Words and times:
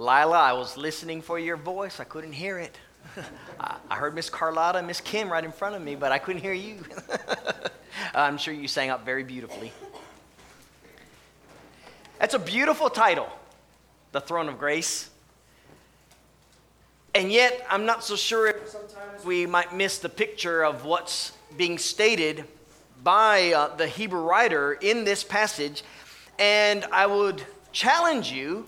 Lila, 0.00 0.38
I 0.38 0.54
was 0.54 0.78
listening 0.78 1.20
for 1.20 1.38
your 1.38 1.58
voice. 1.58 2.00
I 2.00 2.04
couldn't 2.04 2.32
hear 2.32 2.58
it. 2.58 2.74
I 3.90 3.96
heard 3.96 4.14
Miss 4.14 4.30
Carlotta 4.30 4.78
and 4.78 4.86
Miss 4.86 4.98
Kim 4.98 5.30
right 5.30 5.44
in 5.44 5.52
front 5.52 5.74
of 5.74 5.82
me, 5.82 5.94
but 5.94 6.10
I 6.10 6.16
couldn't 6.16 6.40
hear 6.40 6.54
you. 6.54 6.78
I'm 8.14 8.38
sure 8.38 8.54
you 8.54 8.66
sang 8.66 8.88
up 8.88 9.04
very 9.04 9.24
beautifully. 9.24 9.72
That's 12.18 12.32
a 12.32 12.38
beautiful 12.38 12.88
title, 12.88 13.28
The 14.12 14.22
Throne 14.22 14.48
of 14.48 14.58
Grace. 14.58 15.10
And 17.14 17.30
yet, 17.30 17.66
I'm 17.68 17.84
not 17.84 18.02
so 18.02 18.16
sure 18.16 18.46
if 18.46 18.68
sometimes 18.70 19.22
we 19.22 19.44
might 19.44 19.76
miss 19.76 19.98
the 19.98 20.08
picture 20.08 20.64
of 20.64 20.86
what's 20.86 21.32
being 21.58 21.76
stated 21.76 22.46
by 23.04 23.52
uh, 23.52 23.76
the 23.76 23.86
Hebrew 23.86 24.22
writer 24.22 24.72
in 24.72 25.04
this 25.04 25.22
passage. 25.22 25.82
And 26.38 26.86
I 26.90 27.04
would 27.04 27.42
challenge 27.72 28.32
you 28.32 28.66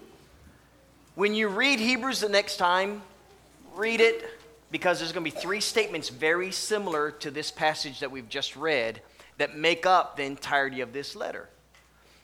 when 1.14 1.34
you 1.34 1.48
read 1.48 1.78
Hebrews 1.78 2.20
the 2.20 2.28
next 2.28 2.56
time, 2.56 3.02
read 3.74 4.00
it 4.00 4.24
because 4.70 4.98
there's 4.98 5.12
going 5.12 5.24
to 5.24 5.30
be 5.30 5.38
three 5.38 5.60
statements 5.60 6.08
very 6.08 6.50
similar 6.50 7.10
to 7.10 7.30
this 7.30 7.50
passage 7.50 8.00
that 8.00 8.10
we've 8.10 8.28
just 8.28 8.56
read 8.56 9.02
that 9.36 9.56
make 9.56 9.84
up 9.84 10.16
the 10.16 10.22
entirety 10.22 10.80
of 10.80 10.92
this 10.92 11.14
letter. 11.14 11.48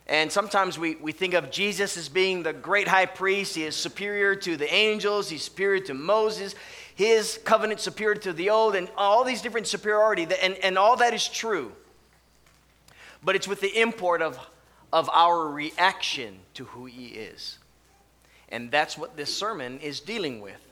And 0.06 0.32
sometimes 0.32 0.78
we, 0.78 0.94
we 0.94 1.12
think 1.12 1.34
of 1.34 1.50
Jesus 1.50 1.98
as 1.98 2.08
being 2.08 2.42
the 2.42 2.54
great 2.54 2.88
high 2.88 3.04
priest. 3.04 3.54
He 3.54 3.64
is 3.64 3.76
superior 3.76 4.34
to 4.36 4.56
the 4.56 4.72
angels, 4.72 5.28
he's 5.28 5.42
superior 5.42 5.80
to 5.84 5.94
Moses, 5.94 6.54
his 6.94 7.38
covenant 7.44 7.80
superior 7.80 8.14
to 8.14 8.32
the 8.32 8.48
old, 8.48 8.74
and 8.74 8.88
all 8.96 9.22
these 9.22 9.42
different 9.42 9.66
superiority. 9.66 10.26
And, 10.42 10.54
and 10.54 10.78
all 10.78 10.96
that 10.96 11.12
is 11.12 11.28
true. 11.28 11.72
But 13.22 13.36
it's 13.36 13.46
with 13.46 13.60
the 13.60 13.78
import 13.78 14.22
of, 14.22 14.38
of 14.94 15.10
our 15.10 15.46
reaction 15.46 16.38
to 16.54 16.64
who 16.64 16.86
he 16.86 17.08
is. 17.08 17.58
And 18.50 18.70
that's 18.70 18.96
what 18.96 19.16
this 19.16 19.34
sermon 19.34 19.78
is 19.80 20.00
dealing 20.00 20.40
with. 20.40 20.64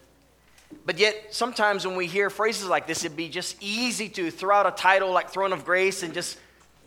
But 0.84 0.98
yet, 0.98 1.28
sometimes 1.30 1.86
when 1.86 1.96
we 1.96 2.06
hear 2.06 2.30
phrases 2.30 2.68
like 2.68 2.86
this, 2.86 3.04
it'd 3.04 3.16
be 3.16 3.28
just 3.28 3.56
easy 3.62 4.08
to 4.10 4.30
throw 4.30 4.56
out 4.56 4.66
a 4.66 4.70
title 4.70 5.12
like 5.12 5.30
Throne 5.30 5.52
of 5.52 5.64
Grace 5.64 6.02
and 6.02 6.12
just 6.12 6.38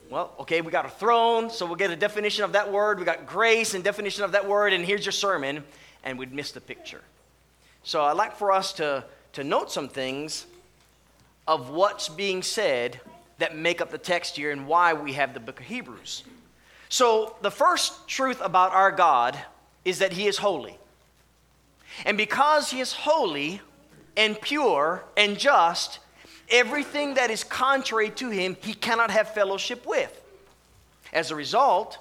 well, 0.09 0.33
okay, 0.39 0.61
we 0.61 0.71
got 0.71 0.85
a 0.85 0.89
throne, 0.89 1.51
so 1.51 1.67
we'll 1.67 1.75
get 1.75 1.91
a 1.91 1.95
definition 1.95 2.43
of 2.43 2.53
that 2.53 2.71
word. 2.71 2.97
We 2.97 3.05
got 3.05 3.27
grace 3.27 3.75
and 3.75 3.83
definition 3.83 4.23
of 4.23 4.31
that 4.31 4.47
word, 4.47 4.73
and 4.73 4.83
here's 4.83 5.05
your 5.05 5.11
sermon, 5.11 5.63
and 6.03 6.17
we'd 6.17 6.33
miss 6.33 6.51
the 6.51 6.61
picture. 6.61 7.01
So 7.83 8.01
I'd 8.01 8.13
like 8.13 8.35
for 8.35 8.51
us 8.51 8.73
to, 8.73 9.03
to 9.33 9.43
note 9.43 9.71
some 9.71 9.87
things 9.87 10.47
of 11.47 11.69
what's 11.69 12.09
being 12.09 12.41
said 12.41 12.99
that 13.37 13.55
make 13.55 13.81
up 13.81 13.91
the 13.91 13.99
text 13.99 14.35
here 14.35 14.51
and 14.51 14.67
why 14.67 14.93
we 14.93 15.13
have 15.13 15.35
the 15.35 15.39
book 15.39 15.59
of 15.59 15.67
Hebrews. 15.67 16.23
So 16.89 17.35
the 17.41 17.51
first 17.51 18.07
truth 18.07 18.41
about 18.41 18.71
our 18.71 18.91
God 18.91 19.37
is 19.85 19.99
that 19.99 20.13
He 20.13 20.27
is 20.27 20.37
holy. 20.37 20.77
And 22.05 22.17
because 22.17 22.71
He 22.71 22.79
is 22.79 22.93
holy 22.93 23.61
and 24.15 24.39
pure 24.41 25.03
and 25.17 25.37
just, 25.37 25.99
Everything 26.49 27.13
that 27.13 27.29
is 27.29 27.43
contrary 27.43 28.09
to 28.11 28.29
him, 28.29 28.57
he 28.61 28.73
cannot 28.73 29.11
have 29.11 29.33
fellowship 29.33 29.85
with. 29.85 30.19
As 31.13 31.29
a 31.29 31.35
result, 31.35 31.99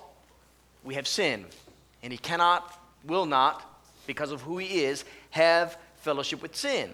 we 0.85 0.95
have 0.95 1.07
sin, 1.07 1.45
and 2.03 2.13
he 2.13 2.19
cannot, 2.19 2.79
will 3.05 3.27
not, 3.27 3.63
because 4.07 4.33
of 4.33 4.41
who 4.41 4.57
he 4.57 4.85
is, 4.85 5.05
have 5.31 5.77
fellowship 5.97 6.41
with 6.41 6.57
sin. 6.57 6.91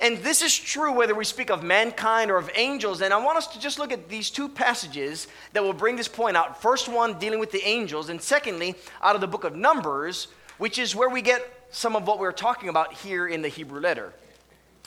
And 0.00 0.18
this 0.18 0.42
is 0.42 0.56
true 0.56 0.92
whether 0.92 1.14
we 1.14 1.24
speak 1.24 1.50
of 1.50 1.62
mankind 1.62 2.30
or 2.30 2.36
of 2.36 2.50
angels. 2.54 3.00
And 3.00 3.12
I 3.12 3.22
want 3.22 3.38
us 3.38 3.46
to 3.48 3.60
just 3.60 3.78
look 3.78 3.92
at 3.92 4.08
these 4.08 4.30
two 4.30 4.48
passages 4.48 5.28
that 5.52 5.62
will 5.62 5.72
bring 5.72 5.96
this 5.96 6.08
point 6.08 6.36
out. 6.36 6.60
First 6.60 6.88
one 6.88 7.18
dealing 7.18 7.38
with 7.38 7.52
the 7.52 7.66
angels, 7.66 8.08
and 8.08 8.20
secondly, 8.20 8.74
out 9.02 9.14
of 9.14 9.20
the 9.20 9.26
book 9.26 9.44
of 9.44 9.54
Numbers, 9.54 10.28
which 10.58 10.78
is 10.78 10.94
where 10.94 11.08
we 11.08 11.22
get 11.22 11.68
some 11.70 11.96
of 11.96 12.06
what 12.06 12.18
we're 12.18 12.32
talking 12.32 12.68
about 12.68 12.94
here 12.94 13.26
in 13.26 13.42
the 13.42 13.48
Hebrew 13.48 13.80
letter. 13.80 14.12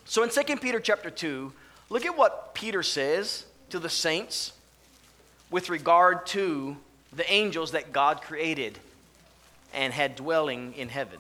So 0.05 0.23
in 0.23 0.29
2 0.29 0.57
Peter 0.57 0.79
chapter 0.79 1.09
2, 1.09 1.53
Look 1.89 2.05
at 2.05 2.15
what 2.15 2.53
Peter 2.53 2.83
says 2.83 3.45
to 3.71 3.79
the 3.79 3.89
saints 3.89 4.53
with 5.49 5.69
regard 5.69 6.27
to 6.27 6.77
the 7.11 7.29
angels 7.31 7.71
that 7.71 7.91
God 7.91 8.21
created 8.21 8.77
and 9.73 9.91
had 9.91 10.15
dwelling 10.15 10.73
in 10.75 10.89
heaven. 10.89 11.17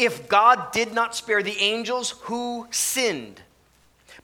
If 0.00 0.30
God 0.30 0.72
did 0.72 0.94
not 0.94 1.14
spare 1.14 1.42
the 1.42 1.58
angels 1.58 2.12
who 2.22 2.66
sinned, 2.70 3.42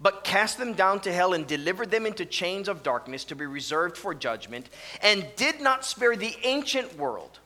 but 0.00 0.24
cast 0.24 0.56
them 0.56 0.72
down 0.72 1.00
to 1.00 1.12
hell 1.12 1.34
and 1.34 1.46
delivered 1.46 1.90
them 1.90 2.06
into 2.06 2.24
chains 2.24 2.66
of 2.66 2.82
darkness 2.82 3.24
to 3.24 3.36
be 3.36 3.44
reserved 3.44 3.98
for 3.98 4.14
judgment, 4.14 4.70
and 5.02 5.26
did 5.36 5.60
not 5.60 5.84
spare 5.84 6.16
the 6.16 6.34
ancient 6.44 6.96
world, 6.96 7.40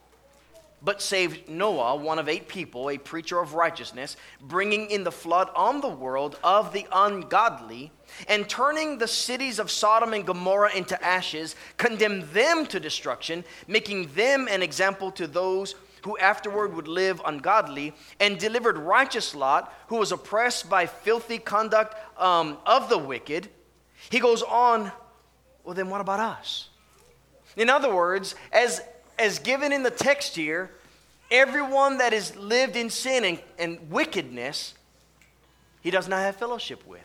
but 0.80 1.02
saved 1.02 1.48
Noah, 1.48 1.96
one 1.96 2.20
of 2.20 2.28
eight 2.28 2.46
people, 2.46 2.88
a 2.88 2.98
preacher 2.98 3.40
of 3.40 3.54
righteousness, 3.54 4.16
bringing 4.40 4.88
in 4.92 5.02
the 5.02 5.10
flood 5.10 5.50
on 5.56 5.80
the 5.80 5.88
world 5.88 6.38
of 6.44 6.72
the 6.72 6.86
ungodly, 6.92 7.90
and 8.28 8.48
turning 8.48 8.98
the 8.98 9.08
cities 9.08 9.58
of 9.58 9.72
Sodom 9.72 10.14
and 10.14 10.24
Gomorrah 10.24 10.72
into 10.72 11.04
ashes, 11.04 11.56
condemned 11.78 12.22
them 12.28 12.64
to 12.66 12.78
destruction, 12.78 13.42
making 13.66 14.12
them 14.14 14.46
an 14.46 14.62
example 14.62 15.10
to 15.10 15.26
those 15.26 15.74
who 16.04 16.16
afterward 16.18 16.74
would 16.74 16.88
live 16.88 17.20
ungodly, 17.24 17.92
and 18.18 18.38
delivered 18.38 18.78
righteous 18.78 19.34
Lot, 19.34 19.72
who 19.88 19.96
was 19.96 20.12
oppressed 20.12 20.68
by 20.68 20.86
filthy 20.86 21.38
conduct 21.38 21.94
um, 22.20 22.58
of 22.66 22.88
the 22.88 22.98
wicked. 22.98 23.48
He 24.08 24.20
goes 24.20 24.42
on, 24.42 24.92
well, 25.64 25.74
then 25.74 25.90
what 25.90 26.00
about 26.00 26.20
us? 26.20 26.68
In 27.56 27.68
other 27.68 27.94
words, 27.94 28.34
as 28.52 28.80
as 29.18 29.38
given 29.38 29.70
in 29.70 29.82
the 29.82 29.90
text 29.90 30.34
here, 30.34 30.70
everyone 31.30 31.98
that 31.98 32.14
has 32.14 32.34
lived 32.36 32.74
in 32.74 32.88
sin 32.88 33.24
and, 33.24 33.38
and 33.58 33.90
wickedness, 33.90 34.74
he 35.82 35.90
does 35.90 36.08
not 36.08 36.20
have 36.20 36.36
fellowship 36.36 36.86
with. 36.86 37.04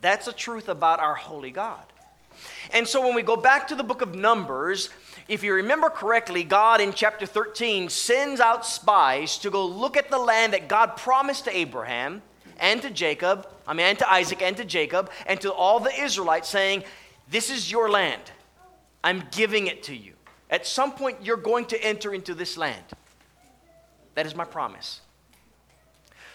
That's 0.00 0.26
the 0.26 0.32
truth 0.32 0.68
about 0.68 1.00
our 1.00 1.16
holy 1.16 1.50
God. 1.50 1.84
And 2.72 2.86
so 2.86 3.02
when 3.02 3.14
we 3.14 3.22
go 3.22 3.36
back 3.36 3.68
to 3.68 3.74
the 3.74 3.82
book 3.82 4.02
of 4.02 4.14
Numbers, 4.14 4.88
if 5.30 5.44
you 5.44 5.54
remember 5.54 5.88
correctly, 5.90 6.42
God 6.42 6.80
in 6.80 6.92
chapter 6.92 7.24
13 7.24 7.88
sends 7.88 8.40
out 8.40 8.66
spies 8.66 9.38
to 9.38 9.50
go 9.50 9.64
look 9.64 9.96
at 9.96 10.10
the 10.10 10.18
land 10.18 10.54
that 10.54 10.66
God 10.66 10.96
promised 10.96 11.44
to 11.44 11.56
Abraham 11.56 12.20
and 12.58 12.82
to 12.82 12.90
Jacob, 12.90 13.48
I 13.64 13.72
mean, 13.72 13.86
and 13.86 13.98
to 14.00 14.12
Isaac 14.12 14.42
and 14.42 14.56
to 14.56 14.64
Jacob, 14.64 15.08
and 15.26 15.40
to 15.42 15.52
all 15.52 15.78
the 15.78 15.94
Israelites, 16.02 16.48
saying, 16.48 16.82
This 17.30 17.48
is 17.48 17.70
your 17.70 17.88
land. 17.88 18.20
I'm 19.04 19.22
giving 19.30 19.68
it 19.68 19.84
to 19.84 19.94
you. 19.94 20.14
At 20.50 20.66
some 20.66 20.90
point, 20.90 21.18
you're 21.22 21.36
going 21.36 21.66
to 21.66 21.80
enter 21.80 22.12
into 22.12 22.34
this 22.34 22.56
land. 22.56 22.82
That 24.16 24.26
is 24.26 24.34
my 24.34 24.44
promise. 24.44 25.00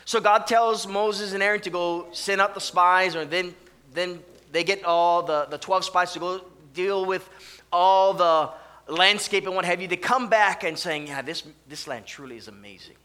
So 0.06 0.22
God 0.22 0.48
tells 0.48 0.88
Moses 0.88 1.34
and 1.34 1.44
Aaron 1.44 1.60
to 1.62 1.70
go 1.70 2.08
send 2.14 2.40
out 2.40 2.54
the 2.54 2.62
spies, 2.62 3.14
or 3.14 3.26
then, 3.26 3.56
then 3.94 4.24
they 4.54 4.64
get 4.64 4.86
all 4.86 5.22
the, 5.22 5.48
the 5.50 5.58
12 5.58 5.84
spies 5.84 6.14
to 6.14 6.20
go 6.20 6.42
deal 6.74 7.04
with 7.04 7.30
all 7.74 8.14
the 8.14 8.52
landscape 8.88 9.46
and 9.46 9.56
what 9.56 9.66
have 9.66 9.82
you. 9.82 9.88
They 9.88 9.98
come 9.98 10.30
back 10.30 10.64
and 10.64 10.78
saying, 10.78 11.08
Yeah, 11.08 11.22
this, 11.22 11.44
this 11.68 11.88
land 11.88 12.06
truly 12.06 12.38
is 12.38 12.48
amazing. 12.48 12.96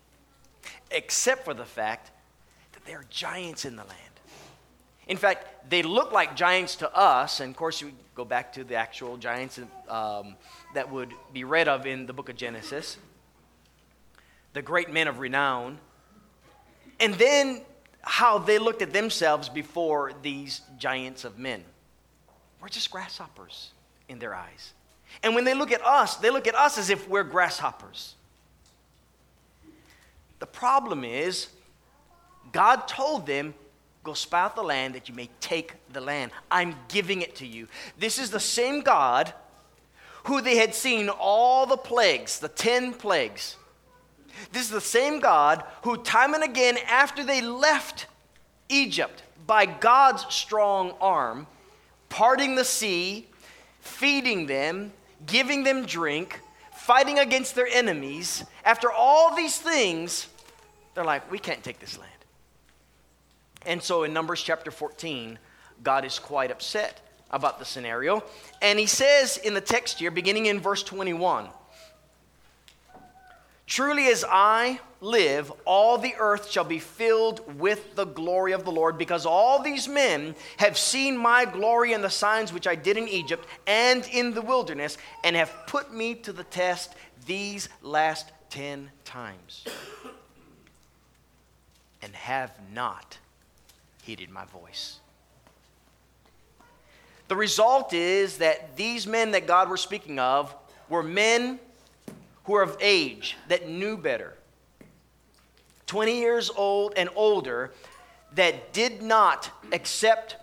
Except 0.90 1.44
for 1.44 1.54
the 1.54 1.64
fact 1.64 2.10
that 2.72 2.84
there 2.84 2.98
are 2.98 3.06
giants 3.10 3.64
in 3.64 3.76
the 3.76 3.84
land. 3.84 3.98
In 5.06 5.16
fact, 5.16 5.68
they 5.68 5.82
look 5.82 6.12
like 6.12 6.36
giants 6.36 6.76
to 6.76 6.96
us, 6.96 7.40
and 7.40 7.50
of 7.50 7.56
course, 7.56 7.82
we 7.82 7.92
go 8.14 8.24
back 8.24 8.52
to 8.52 8.64
the 8.64 8.76
actual 8.76 9.16
giants 9.16 9.58
um, 9.88 10.36
that 10.74 10.90
would 10.90 11.12
be 11.32 11.42
read 11.42 11.66
of 11.66 11.86
in 11.86 12.06
the 12.06 12.12
book 12.12 12.28
of 12.28 12.36
Genesis, 12.36 12.96
the 14.52 14.62
great 14.62 14.92
men 14.92 15.08
of 15.08 15.18
renown, 15.18 15.78
and 17.00 17.14
then 17.14 17.62
how 18.02 18.38
they 18.38 18.58
looked 18.58 18.82
at 18.82 18.92
themselves 18.92 19.48
before 19.48 20.12
these 20.22 20.60
giants 20.78 21.24
of 21.24 21.38
men. 21.38 21.64
We're 22.60 22.68
just 22.68 22.90
grasshoppers 22.90 23.72
in 24.08 24.18
their 24.18 24.34
eyes. 24.34 24.74
And 25.22 25.34
when 25.34 25.44
they 25.44 25.54
look 25.54 25.72
at 25.72 25.84
us, 25.84 26.16
they 26.16 26.30
look 26.30 26.46
at 26.46 26.54
us 26.54 26.78
as 26.78 26.90
if 26.90 27.08
we're 27.08 27.24
grasshoppers. 27.24 28.14
The 30.38 30.46
problem 30.46 31.04
is, 31.04 31.48
God 32.52 32.88
told 32.88 33.26
them, 33.26 33.54
Go 34.02 34.14
spy 34.14 34.40
out 34.40 34.56
the 34.56 34.62
land 34.62 34.94
that 34.94 35.10
you 35.10 35.14
may 35.14 35.28
take 35.40 35.74
the 35.92 36.00
land. 36.00 36.32
I'm 36.50 36.74
giving 36.88 37.20
it 37.20 37.36
to 37.36 37.46
you. 37.46 37.68
This 37.98 38.18
is 38.18 38.30
the 38.30 38.40
same 38.40 38.80
God 38.80 39.34
who 40.24 40.40
they 40.40 40.56
had 40.56 40.74
seen 40.74 41.10
all 41.10 41.66
the 41.66 41.76
plagues, 41.76 42.38
the 42.38 42.48
10 42.48 42.94
plagues. 42.94 43.56
This 44.52 44.62
is 44.62 44.70
the 44.70 44.80
same 44.80 45.20
God 45.20 45.64
who, 45.82 45.98
time 45.98 46.32
and 46.32 46.42
again, 46.42 46.78
after 46.88 47.24
they 47.24 47.42
left 47.42 48.06
Egypt 48.70 49.22
by 49.46 49.66
God's 49.66 50.24
strong 50.34 50.92
arm, 51.00 51.46
parting 52.08 52.54
the 52.54 52.64
sea, 52.64 53.26
feeding 53.80 54.46
them, 54.46 54.92
giving 55.26 55.64
them 55.64 55.84
drink, 55.84 56.40
fighting 56.72 57.18
against 57.18 57.54
their 57.54 57.66
enemies, 57.66 58.44
after 58.64 58.90
all 58.90 59.34
these 59.34 59.58
things, 59.58 60.28
they're 60.94 61.04
like, 61.04 61.30
we 61.30 61.38
can't 61.38 61.62
take 61.62 61.78
this 61.78 61.98
land. 61.98 62.10
And 63.66 63.82
so 63.82 64.04
in 64.04 64.12
Numbers 64.12 64.42
chapter 64.42 64.70
14, 64.70 65.38
God 65.82 66.04
is 66.04 66.18
quite 66.18 66.50
upset 66.50 67.00
about 67.30 67.58
the 67.58 67.64
scenario. 67.64 68.24
And 68.60 68.78
he 68.78 68.86
says 68.86 69.36
in 69.38 69.54
the 69.54 69.60
text 69.60 69.98
here, 69.98 70.10
beginning 70.10 70.46
in 70.46 70.60
verse 70.60 70.82
21, 70.82 71.48
Truly, 73.70 74.08
as 74.08 74.24
I 74.28 74.80
live, 75.00 75.52
all 75.64 75.96
the 75.96 76.16
earth 76.18 76.50
shall 76.50 76.64
be 76.64 76.80
filled 76.80 77.56
with 77.56 77.94
the 77.94 78.04
glory 78.04 78.50
of 78.50 78.64
the 78.64 78.72
Lord, 78.72 78.98
because 78.98 79.24
all 79.24 79.62
these 79.62 79.86
men 79.86 80.34
have 80.56 80.76
seen 80.76 81.16
my 81.16 81.44
glory 81.44 81.92
and 81.92 82.02
the 82.02 82.10
signs 82.10 82.52
which 82.52 82.66
I 82.66 82.74
did 82.74 82.96
in 82.96 83.06
Egypt 83.06 83.46
and 83.68 84.04
in 84.12 84.34
the 84.34 84.42
wilderness, 84.42 84.98
and 85.22 85.36
have 85.36 85.54
put 85.68 85.94
me 85.94 86.16
to 86.16 86.32
the 86.32 86.42
test 86.42 86.96
these 87.26 87.68
last 87.80 88.32
ten 88.50 88.90
times, 89.04 89.64
and 92.02 92.12
have 92.16 92.50
not 92.74 93.18
heeded 94.02 94.30
my 94.30 94.46
voice. 94.46 94.98
The 97.28 97.36
result 97.36 97.92
is 97.92 98.38
that 98.38 98.76
these 98.76 99.06
men 99.06 99.30
that 99.30 99.46
God 99.46 99.70
was 99.70 99.80
speaking 99.80 100.18
of 100.18 100.52
were 100.88 101.04
men 101.04 101.60
who 102.50 102.56
are 102.56 102.62
of 102.62 102.76
age 102.80 103.36
that 103.46 103.68
knew 103.68 103.96
better, 103.96 104.34
20 105.86 106.18
years 106.18 106.50
old 106.50 106.92
and 106.96 107.08
older, 107.14 107.70
that 108.34 108.72
did 108.72 109.02
not 109.02 109.48
accept 109.72 110.34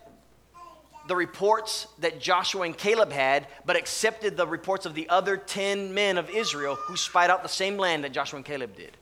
the 1.09 1.15
reports 1.17 1.87
that 1.99 2.21
Joshua 2.21 2.61
and 2.61 2.77
Caleb 2.77 3.11
had, 3.11 3.45
but 3.65 3.75
accepted 3.75 4.37
the 4.37 4.47
reports 4.47 4.85
of 4.85 4.95
the 4.95 5.09
other 5.09 5.35
10 5.35 5.93
men 5.93 6.17
of 6.17 6.29
Israel 6.29 6.75
who 6.75 6.95
spied 6.95 7.29
out 7.29 7.43
the 7.43 7.49
same 7.49 7.77
land 7.77 8.05
that 8.05 8.13
Joshua 8.13 8.37
and 8.37 8.45
Caleb 8.45 8.73
did. 8.77 8.95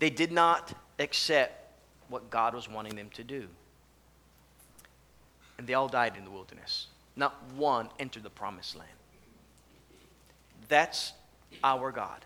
They 0.00 0.10
did 0.10 0.32
not 0.32 0.74
accept 0.98 1.80
what 2.10 2.28
God 2.28 2.54
was 2.54 2.68
wanting 2.68 2.94
them 2.94 3.08
to 3.14 3.24
do. 3.24 3.48
And 5.56 5.66
they 5.66 5.72
all 5.72 5.88
died 5.88 6.14
in 6.18 6.26
the 6.26 6.30
wilderness. 6.30 6.88
Not 7.16 7.42
one 7.56 7.88
entered 7.98 8.22
the 8.22 8.28
promised 8.28 8.76
land. 8.76 8.90
That's 10.68 11.12
our 11.62 11.92
God. 11.92 12.24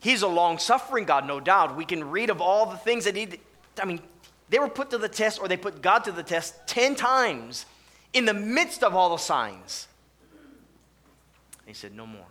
He's 0.00 0.22
a 0.22 0.28
long 0.28 0.58
suffering 0.58 1.04
God, 1.04 1.26
no 1.26 1.40
doubt. 1.40 1.76
We 1.76 1.84
can 1.84 2.10
read 2.10 2.30
of 2.30 2.40
all 2.40 2.66
the 2.66 2.76
things 2.76 3.04
that 3.04 3.16
he, 3.16 3.26
did. 3.26 3.40
I 3.80 3.84
mean, 3.84 4.00
they 4.48 4.58
were 4.58 4.68
put 4.68 4.90
to 4.90 4.98
the 4.98 5.08
test 5.08 5.40
or 5.40 5.48
they 5.48 5.56
put 5.56 5.82
God 5.82 6.04
to 6.04 6.12
the 6.12 6.22
test 6.22 6.54
10 6.66 6.94
times 6.94 7.66
in 8.12 8.24
the 8.24 8.34
midst 8.34 8.82
of 8.82 8.94
all 8.94 9.10
the 9.10 9.16
signs. 9.16 9.88
he 11.66 11.74
said, 11.74 11.94
No 11.94 12.06
more. 12.06 12.26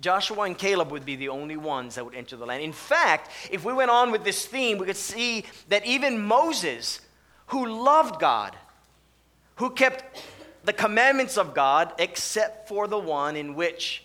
Joshua 0.00 0.44
and 0.44 0.56
Caleb 0.56 0.90
would 0.92 1.04
be 1.04 1.16
the 1.16 1.28
only 1.28 1.58
ones 1.58 1.96
that 1.96 2.04
would 2.04 2.14
enter 2.14 2.36
the 2.36 2.46
land. 2.46 2.62
In 2.62 2.72
fact, 2.72 3.30
if 3.50 3.64
we 3.64 3.72
went 3.72 3.90
on 3.90 4.10
with 4.10 4.24
this 4.24 4.46
theme, 4.46 4.78
we 4.78 4.86
could 4.86 4.96
see 4.96 5.44
that 5.68 5.84
even 5.84 6.18
Moses, 6.18 7.00
who 7.48 7.66
loved 7.66 8.18
God, 8.18 8.56
who 9.56 9.70
kept 9.70 10.24
the 10.70 10.76
commandments 10.76 11.36
of 11.36 11.52
God, 11.52 11.92
except 11.98 12.68
for 12.68 12.86
the 12.86 12.96
one 12.96 13.34
in 13.34 13.56
which, 13.56 14.04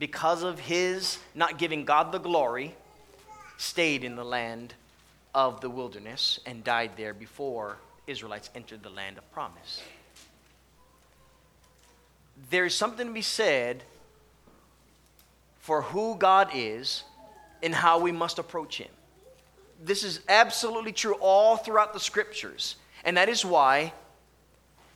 because 0.00 0.42
of 0.42 0.58
his 0.58 1.20
not 1.36 1.56
giving 1.56 1.84
God 1.84 2.10
the 2.10 2.18
glory, 2.18 2.74
stayed 3.58 4.02
in 4.02 4.16
the 4.16 4.24
land 4.24 4.74
of 5.36 5.60
the 5.60 5.70
wilderness 5.70 6.40
and 6.46 6.64
died 6.64 6.90
there 6.96 7.14
before 7.14 7.76
Israelites 8.08 8.50
entered 8.56 8.82
the 8.82 8.90
land 8.90 9.18
of 9.18 9.30
promise. 9.30 9.80
There's 12.50 12.74
something 12.74 13.06
to 13.06 13.12
be 13.12 13.22
said 13.22 13.84
for 15.60 15.82
who 15.82 16.16
God 16.16 16.50
is 16.54 17.04
and 17.62 17.72
how 17.72 18.00
we 18.00 18.10
must 18.10 18.40
approach 18.40 18.78
him. 18.78 18.90
This 19.80 20.02
is 20.02 20.22
absolutely 20.28 20.90
true 20.90 21.14
all 21.20 21.56
throughout 21.56 21.94
the 21.94 22.00
scriptures. 22.00 22.74
And 23.04 23.16
that 23.16 23.28
is 23.28 23.44
why 23.44 23.92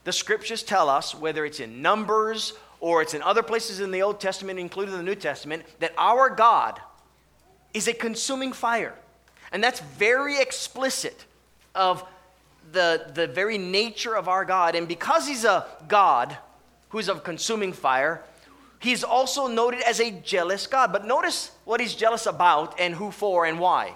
the 0.04 0.12
scriptures 0.12 0.62
tell 0.62 0.88
us, 0.88 1.14
whether 1.14 1.44
it's 1.44 1.60
in 1.60 1.82
Numbers 1.82 2.54
or 2.80 3.02
it's 3.02 3.14
in 3.14 3.22
other 3.22 3.42
places 3.42 3.80
in 3.80 3.90
the 3.90 4.02
Old 4.02 4.20
Testament, 4.20 4.58
including 4.58 4.94
in 4.94 4.98
the 4.98 5.04
New 5.04 5.14
Testament, 5.14 5.64
that 5.78 5.92
our 5.96 6.28
God 6.28 6.80
is 7.72 7.86
a 7.86 7.92
consuming 7.92 8.52
fire. 8.52 8.94
And 9.52 9.62
that's 9.62 9.80
very 9.80 10.40
explicit 10.40 11.24
of 11.74 12.04
the, 12.72 13.10
the 13.14 13.26
very 13.26 13.58
nature 13.58 14.16
of 14.16 14.28
our 14.28 14.44
God. 14.44 14.74
And 14.74 14.88
because 14.88 15.26
he's 15.26 15.44
a 15.44 15.66
God 15.88 16.36
who's 16.88 17.08
of 17.08 17.22
consuming 17.22 17.72
fire, 17.72 18.22
he's 18.80 19.04
also 19.04 19.46
noted 19.46 19.82
as 19.82 20.00
a 20.00 20.10
jealous 20.10 20.66
God. 20.66 20.92
But 20.92 21.06
notice 21.06 21.52
what 21.64 21.80
he's 21.80 21.94
jealous 21.94 22.26
about 22.26 22.80
and 22.80 22.94
who 22.94 23.10
for 23.10 23.46
and 23.46 23.60
why. 23.60 23.94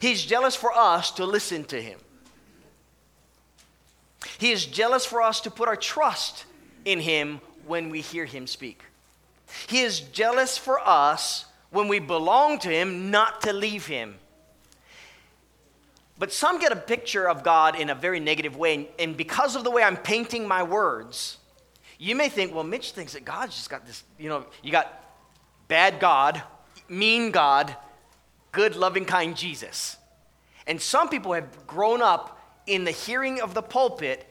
He's 0.00 0.24
jealous 0.24 0.56
for 0.56 0.72
us 0.72 1.12
to 1.12 1.24
listen 1.24 1.64
to 1.66 1.80
him. 1.80 1.98
He 4.38 4.52
is 4.52 4.66
jealous 4.66 5.04
for 5.04 5.22
us 5.22 5.40
to 5.42 5.50
put 5.50 5.68
our 5.68 5.76
trust 5.76 6.44
in 6.84 7.00
Him 7.00 7.40
when 7.66 7.90
we 7.90 8.00
hear 8.00 8.24
Him 8.24 8.46
speak. 8.46 8.82
He 9.68 9.80
is 9.80 10.00
jealous 10.00 10.58
for 10.58 10.80
us 10.80 11.46
when 11.70 11.88
we 11.88 11.98
belong 11.98 12.58
to 12.60 12.68
Him, 12.68 13.10
not 13.10 13.42
to 13.42 13.52
leave 13.52 13.86
Him. 13.86 14.16
But 16.18 16.32
some 16.32 16.60
get 16.60 16.72
a 16.72 16.76
picture 16.76 17.28
of 17.28 17.42
God 17.42 17.78
in 17.78 17.90
a 17.90 17.94
very 17.94 18.20
negative 18.20 18.56
way, 18.56 18.88
and 18.98 19.16
because 19.16 19.56
of 19.56 19.64
the 19.64 19.70
way 19.70 19.82
I'm 19.82 19.96
painting 19.96 20.46
my 20.46 20.62
words, 20.62 21.38
you 21.98 22.14
may 22.14 22.28
think, 22.28 22.54
well, 22.54 22.64
Mitch 22.64 22.92
thinks 22.92 23.14
that 23.14 23.24
God's 23.24 23.54
just 23.54 23.70
got 23.70 23.86
this, 23.86 24.04
you 24.18 24.28
know, 24.28 24.46
you 24.62 24.70
got 24.70 25.02
bad 25.68 26.00
God, 26.00 26.42
mean 26.88 27.30
God, 27.30 27.74
good, 28.52 28.76
loving, 28.76 29.04
kind 29.04 29.36
Jesus. 29.36 29.96
And 30.66 30.80
some 30.80 31.08
people 31.08 31.32
have 31.32 31.66
grown 31.66 32.02
up 32.02 32.38
in 32.66 32.84
the 32.84 32.90
hearing 32.90 33.40
of 33.40 33.54
the 33.54 33.62
pulpit 33.62 34.26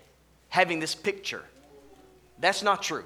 having 0.50 0.80
this 0.80 0.96
picture. 0.96 1.44
That's 2.40 2.64
not 2.64 2.82
true. 2.82 3.06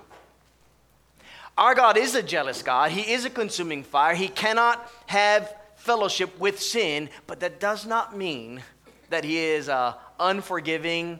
Our 1.58 1.74
God 1.74 1.98
is 1.98 2.16
a 2.16 2.24
jealous 2.24 2.62
God. 2.62 2.92
He 2.92 3.14
is 3.14 3.24
a 3.24 3.30
consuming 3.30 3.84
fire. 3.84 4.14
He 4.14 4.28
cannot 4.28 4.92
have 5.08 5.56
fellowship 5.76 6.38
with 6.40 6.60
sin, 6.60 7.10
but 7.28 7.40
that 7.40 7.60
does 7.60 7.86
not 7.86 8.18
mean 8.18 8.62
that 9.10 9.24
he 9.24 9.38
is 9.38 9.68
a 9.68 9.98
unforgiving, 10.20 11.20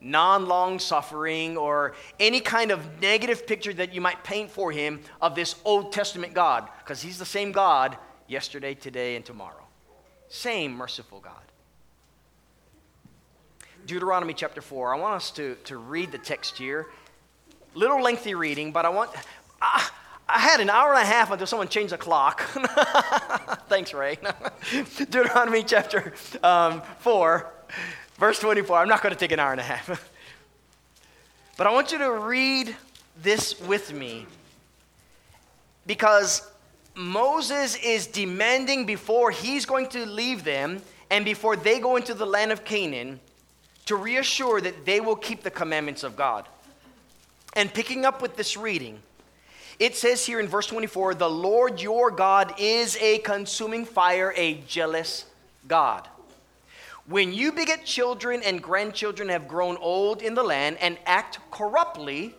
non 0.00 0.46
long 0.46 0.78
suffering, 0.78 1.56
or 1.56 1.94
any 2.18 2.40
kind 2.40 2.70
of 2.70 3.00
negative 3.00 3.46
picture 3.46 3.74
that 3.74 3.94
you 3.94 4.00
might 4.00 4.24
paint 4.24 4.50
for 4.50 4.72
him 4.72 5.00
of 5.20 5.34
this 5.34 5.54
Old 5.64 5.92
Testament 5.92 6.34
God, 6.34 6.68
because 6.82 7.02
he's 7.02 7.18
the 7.18 7.24
same 7.24 7.52
God 7.52 7.96
yesterday, 8.26 8.74
today, 8.74 9.14
and 9.16 9.24
tomorrow. 9.24 9.66
Same 10.28 10.72
merciful 10.72 11.20
God. 11.20 11.45
Deuteronomy 13.86 14.34
chapter 14.34 14.60
4. 14.60 14.94
I 14.94 14.98
want 14.98 15.14
us 15.14 15.30
to, 15.32 15.54
to 15.64 15.76
read 15.76 16.10
the 16.10 16.18
text 16.18 16.58
here. 16.58 16.86
Little 17.74 18.02
lengthy 18.02 18.34
reading, 18.34 18.72
but 18.72 18.84
I 18.84 18.88
want. 18.88 19.10
I, 19.62 19.88
I 20.28 20.40
had 20.40 20.60
an 20.60 20.70
hour 20.70 20.92
and 20.92 21.02
a 21.02 21.06
half 21.06 21.30
until 21.30 21.46
someone 21.46 21.68
changed 21.68 21.92
the 21.92 21.98
clock. 21.98 22.40
Thanks, 23.68 23.94
Ray. 23.94 24.18
Deuteronomy 24.96 25.62
chapter 25.62 26.14
um, 26.42 26.82
4, 26.98 27.52
verse 28.18 28.40
24. 28.40 28.78
I'm 28.78 28.88
not 28.88 29.02
going 29.02 29.14
to 29.14 29.18
take 29.18 29.30
an 29.30 29.38
hour 29.38 29.52
and 29.52 29.60
a 29.60 29.64
half. 29.64 30.10
but 31.56 31.68
I 31.68 31.72
want 31.72 31.92
you 31.92 31.98
to 31.98 32.10
read 32.10 32.74
this 33.22 33.60
with 33.60 33.92
me 33.92 34.26
because 35.86 36.42
Moses 36.96 37.76
is 37.76 38.08
demanding 38.08 38.84
before 38.84 39.30
he's 39.30 39.64
going 39.64 39.88
to 39.90 40.06
leave 40.06 40.42
them 40.42 40.82
and 41.08 41.24
before 41.24 41.54
they 41.54 41.78
go 41.78 41.94
into 41.94 42.14
the 42.14 42.26
land 42.26 42.50
of 42.50 42.64
Canaan 42.64 43.20
to 43.86 43.96
reassure 43.96 44.60
that 44.60 44.84
they 44.84 45.00
will 45.00 45.16
keep 45.16 45.42
the 45.42 45.50
commandments 45.50 46.02
of 46.02 46.16
God. 46.16 46.46
And 47.54 47.72
picking 47.72 48.04
up 48.04 48.20
with 48.20 48.36
this 48.36 48.56
reading, 48.56 49.00
it 49.78 49.96
says 49.96 50.26
here 50.26 50.40
in 50.40 50.48
verse 50.48 50.66
24 50.66 51.14
the 51.14 51.30
Lord 51.30 51.80
your 51.80 52.10
God 52.10 52.54
is 52.58 52.96
a 53.00 53.18
consuming 53.18 53.84
fire, 53.84 54.34
a 54.36 54.54
jealous 54.66 55.24
God. 55.66 56.08
When 57.06 57.32
you 57.32 57.52
beget 57.52 57.84
children 57.84 58.42
and 58.44 58.60
grandchildren 58.60 59.28
have 59.28 59.46
grown 59.46 59.76
old 59.76 60.22
in 60.22 60.34
the 60.34 60.42
land 60.42 60.76
and 60.80 60.98
act 61.06 61.38
corruptly, 61.50 62.34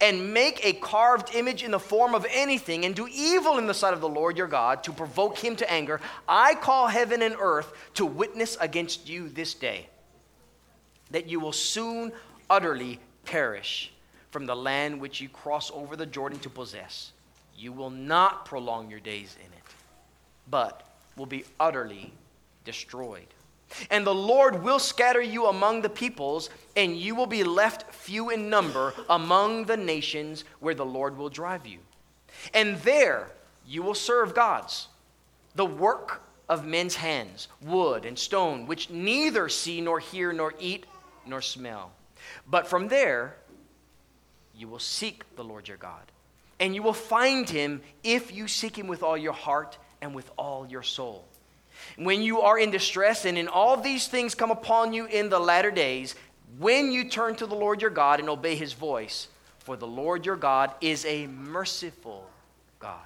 and 0.00 0.32
make 0.32 0.64
a 0.64 0.72
carved 0.74 1.34
image 1.34 1.64
in 1.64 1.72
the 1.72 1.78
form 1.78 2.14
of 2.14 2.24
anything, 2.30 2.84
and 2.84 2.94
do 2.94 3.08
evil 3.10 3.58
in 3.58 3.66
the 3.66 3.74
sight 3.74 3.92
of 3.92 4.00
the 4.00 4.08
Lord 4.08 4.38
your 4.38 4.46
God 4.46 4.84
to 4.84 4.92
provoke 4.92 5.36
him 5.36 5.56
to 5.56 5.70
anger, 5.70 6.00
I 6.28 6.54
call 6.54 6.86
heaven 6.86 7.22
and 7.22 7.34
earth 7.38 7.72
to 7.94 8.06
witness 8.06 8.56
against 8.60 9.08
you 9.08 9.28
this 9.28 9.52
day 9.52 9.88
that 11.10 11.28
you 11.28 11.40
will 11.40 11.52
soon 11.52 12.12
utterly 12.48 13.00
perish 13.24 13.92
from 14.30 14.46
the 14.46 14.56
land 14.56 15.00
which 15.00 15.20
you 15.20 15.28
cross 15.28 15.70
over 15.72 15.96
the 15.96 16.06
Jordan 16.06 16.38
to 16.40 16.50
possess. 16.50 17.12
You 17.56 17.72
will 17.72 17.90
not 17.90 18.44
prolong 18.44 18.90
your 18.90 19.00
days 19.00 19.36
in 19.38 19.52
it, 19.52 19.74
but 20.48 20.86
will 21.16 21.26
be 21.26 21.44
utterly 21.58 22.12
destroyed. 22.64 23.26
And 23.90 24.06
the 24.06 24.14
Lord 24.14 24.62
will 24.62 24.78
scatter 24.78 25.20
you 25.20 25.46
among 25.46 25.82
the 25.82 25.88
peoples, 25.88 26.50
and 26.76 26.96
you 26.96 27.14
will 27.14 27.26
be 27.26 27.44
left 27.44 27.92
few 27.92 28.30
in 28.30 28.50
number 28.50 28.94
among 29.08 29.64
the 29.64 29.76
nations 29.76 30.44
where 30.58 30.74
the 30.74 30.84
Lord 30.84 31.16
will 31.16 31.28
drive 31.28 31.66
you. 31.66 31.78
And 32.52 32.78
there 32.78 33.30
you 33.66 33.82
will 33.82 33.94
serve 33.94 34.34
gods, 34.34 34.88
the 35.54 35.66
work 35.66 36.22
of 36.48 36.66
men's 36.66 36.96
hands, 36.96 37.46
wood 37.62 38.04
and 38.04 38.18
stone, 38.18 38.66
which 38.66 38.90
neither 38.90 39.48
see 39.48 39.80
nor 39.80 40.00
hear 40.00 40.32
nor 40.32 40.54
eat 40.58 40.84
nor 41.26 41.40
smell. 41.40 41.92
But 42.48 42.66
from 42.66 42.88
there, 42.88 43.36
you 44.54 44.68
will 44.68 44.78
seek 44.78 45.24
the 45.36 45.44
Lord 45.44 45.68
your 45.68 45.76
God 45.76 46.02
and 46.60 46.74
you 46.74 46.82
will 46.82 46.92
find 46.92 47.48
him 47.48 47.80
if 48.04 48.32
you 48.32 48.46
seek 48.46 48.78
him 48.78 48.86
with 48.86 49.02
all 49.02 49.16
your 49.16 49.32
heart 49.32 49.78
and 50.02 50.14
with 50.14 50.30
all 50.36 50.66
your 50.66 50.82
soul. 50.82 51.24
When 51.96 52.22
you 52.22 52.42
are 52.42 52.58
in 52.58 52.70
distress 52.70 53.24
and 53.24 53.38
in 53.38 53.48
all 53.48 53.78
these 53.78 54.06
things 54.06 54.34
come 54.34 54.50
upon 54.50 54.92
you 54.92 55.06
in 55.06 55.30
the 55.30 55.40
latter 55.40 55.70
days, 55.70 56.14
when 56.58 56.92
you 56.92 57.08
turn 57.08 57.34
to 57.36 57.46
the 57.46 57.54
Lord 57.54 57.80
your 57.80 57.90
God 57.90 58.20
and 58.20 58.28
obey 58.28 58.54
his 58.54 58.74
voice, 58.74 59.28
for 59.58 59.76
the 59.76 59.86
Lord 59.86 60.26
your 60.26 60.36
God 60.36 60.72
is 60.82 61.06
a 61.06 61.26
merciful 61.26 62.28
God. 62.78 62.98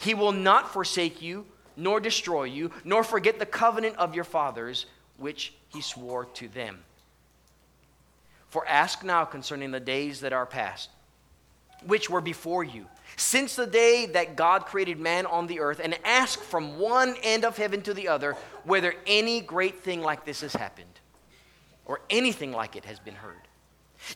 He 0.00 0.14
will 0.14 0.32
not 0.32 0.72
forsake 0.72 1.20
you, 1.20 1.46
nor 1.76 1.98
destroy 1.98 2.44
you, 2.44 2.70
nor 2.84 3.02
forget 3.02 3.38
the 3.40 3.46
covenant 3.46 3.96
of 3.96 4.14
your 4.14 4.24
fathers, 4.24 4.86
which 5.16 5.52
he 5.68 5.80
swore 5.80 6.26
to 6.26 6.48
them. 6.48 6.78
For 8.48 8.66
ask 8.66 9.04
now 9.04 9.24
concerning 9.24 9.70
the 9.70 9.80
days 9.80 10.20
that 10.20 10.32
are 10.32 10.46
past, 10.46 10.90
which 11.84 12.08
were 12.08 12.20
before 12.20 12.64
you, 12.64 12.86
since 13.16 13.56
the 13.56 13.66
day 13.66 14.06
that 14.06 14.36
God 14.36 14.66
created 14.66 14.98
man 14.98 15.26
on 15.26 15.46
the 15.46 15.60
earth, 15.60 15.80
and 15.82 15.98
ask 16.04 16.40
from 16.40 16.78
one 16.78 17.14
end 17.22 17.44
of 17.44 17.56
heaven 17.56 17.82
to 17.82 17.94
the 17.94 18.08
other 18.08 18.36
whether 18.64 18.94
any 19.06 19.40
great 19.40 19.80
thing 19.80 20.00
like 20.02 20.24
this 20.24 20.40
has 20.40 20.54
happened, 20.54 21.00
or 21.84 22.00
anything 22.10 22.52
like 22.52 22.76
it 22.76 22.84
has 22.84 22.98
been 22.98 23.14
heard. 23.14 23.36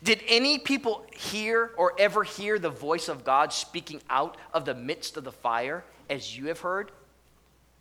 Did 0.02 0.22
any 0.26 0.58
people 0.58 1.06
hear 1.12 1.72
or 1.76 1.94
ever 1.98 2.22
hear 2.22 2.58
the 2.58 2.70
voice 2.70 3.08
of 3.08 3.24
God 3.24 3.52
speaking 3.52 4.00
out 4.10 4.36
of 4.52 4.64
the 4.64 4.74
midst 4.74 5.16
of 5.16 5.24
the 5.24 5.32
fire 5.32 5.84
as 6.08 6.36
you 6.36 6.48
have 6.48 6.60
heard 6.60 6.92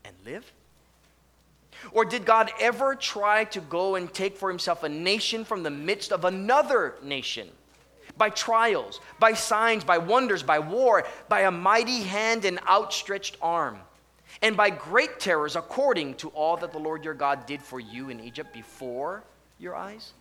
and 0.03 0.15
live? 0.25 0.51
Or 1.91 2.05
did 2.05 2.25
God 2.25 2.51
ever 2.59 2.95
try 2.95 3.45
to 3.45 3.61
go 3.61 3.95
and 3.95 4.13
take 4.13 4.37
for 4.37 4.49
himself 4.49 4.83
a 4.83 4.89
nation 4.89 5.45
from 5.45 5.63
the 5.63 5.69
midst 5.69 6.11
of 6.11 6.25
another 6.25 6.95
nation? 7.03 7.49
By 8.17 8.29
trials, 8.29 8.99
by 9.19 9.33
signs, 9.33 9.83
by 9.83 9.97
wonders, 9.97 10.43
by 10.43 10.59
war, 10.59 11.05
by 11.29 11.41
a 11.41 11.51
mighty 11.51 12.03
hand 12.03 12.45
and 12.45 12.59
outstretched 12.67 13.37
arm, 13.41 13.79
and 14.41 14.57
by 14.57 14.69
great 14.69 15.19
terrors, 15.19 15.55
according 15.55 16.15
to 16.15 16.29
all 16.29 16.57
that 16.57 16.71
the 16.71 16.79
Lord 16.79 17.03
your 17.03 17.13
God 17.13 17.45
did 17.45 17.61
for 17.61 17.79
you 17.79 18.09
in 18.09 18.19
Egypt 18.19 18.53
before 18.53 19.23
your 19.57 19.75
eyes? 19.75 20.13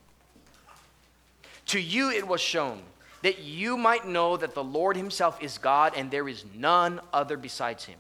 To 1.67 1.81
you 1.81 2.11
it 2.11 2.27
was 2.27 2.41
shown 2.41 2.83
that 3.23 3.41
you 3.41 3.77
might 3.77 4.07
know 4.07 4.37
that 4.37 4.55
the 4.55 4.65
Lord 4.65 4.97
himself 4.97 5.43
is 5.43 5.59
God 5.59 5.93
and 5.97 6.11
there 6.11 6.29
is 6.29 6.45
none 6.55 7.01
other 7.13 7.37
besides 7.37 7.85
him. 7.85 7.99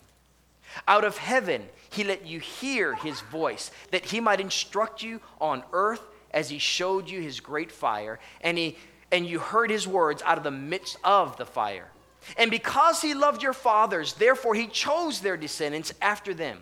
Out 0.86 1.04
of 1.04 1.16
heaven 1.18 1.68
he 1.90 2.04
let 2.04 2.26
you 2.26 2.40
hear 2.40 2.94
his 2.94 3.20
voice, 3.20 3.70
that 3.90 4.06
he 4.06 4.20
might 4.20 4.40
instruct 4.40 5.02
you 5.02 5.20
on 5.40 5.62
earth 5.72 6.02
as 6.30 6.50
he 6.50 6.58
showed 6.58 7.08
you 7.08 7.20
his 7.20 7.40
great 7.40 7.72
fire, 7.72 8.18
and, 8.42 8.58
he, 8.58 8.76
and 9.10 9.26
you 9.26 9.38
heard 9.38 9.70
his 9.70 9.88
words 9.88 10.22
out 10.22 10.38
of 10.38 10.44
the 10.44 10.50
midst 10.50 10.96
of 11.02 11.36
the 11.36 11.46
fire. 11.46 11.90
And 12.36 12.50
because 12.50 13.00
he 13.00 13.14
loved 13.14 13.42
your 13.42 13.52
fathers, 13.52 14.12
therefore 14.14 14.54
he 14.54 14.66
chose 14.66 15.20
their 15.20 15.36
descendants 15.36 15.94
after 16.02 16.34
them. 16.34 16.60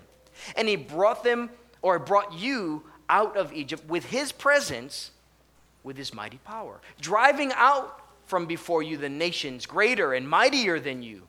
And 0.54 0.68
he 0.68 0.76
brought 0.76 1.24
them, 1.24 1.50
or 1.82 1.98
brought 1.98 2.32
you 2.32 2.84
out 3.08 3.36
of 3.36 3.52
Egypt 3.52 3.88
with 3.88 4.06
his 4.06 4.32
presence 4.32 5.10
with 5.82 5.96
his 5.96 6.12
mighty 6.12 6.38
power, 6.38 6.80
driving 7.00 7.52
out 7.54 8.00
from 8.26 8.46
before 8.46 8.82
you 8.82 8.96
the 8.96 9.08
nations 9.08 9.66
greater 9.66 10.12
and 10.14 10.28
mightier 10.28 10.80
than 10.80 11.02
you, 11.02 11.22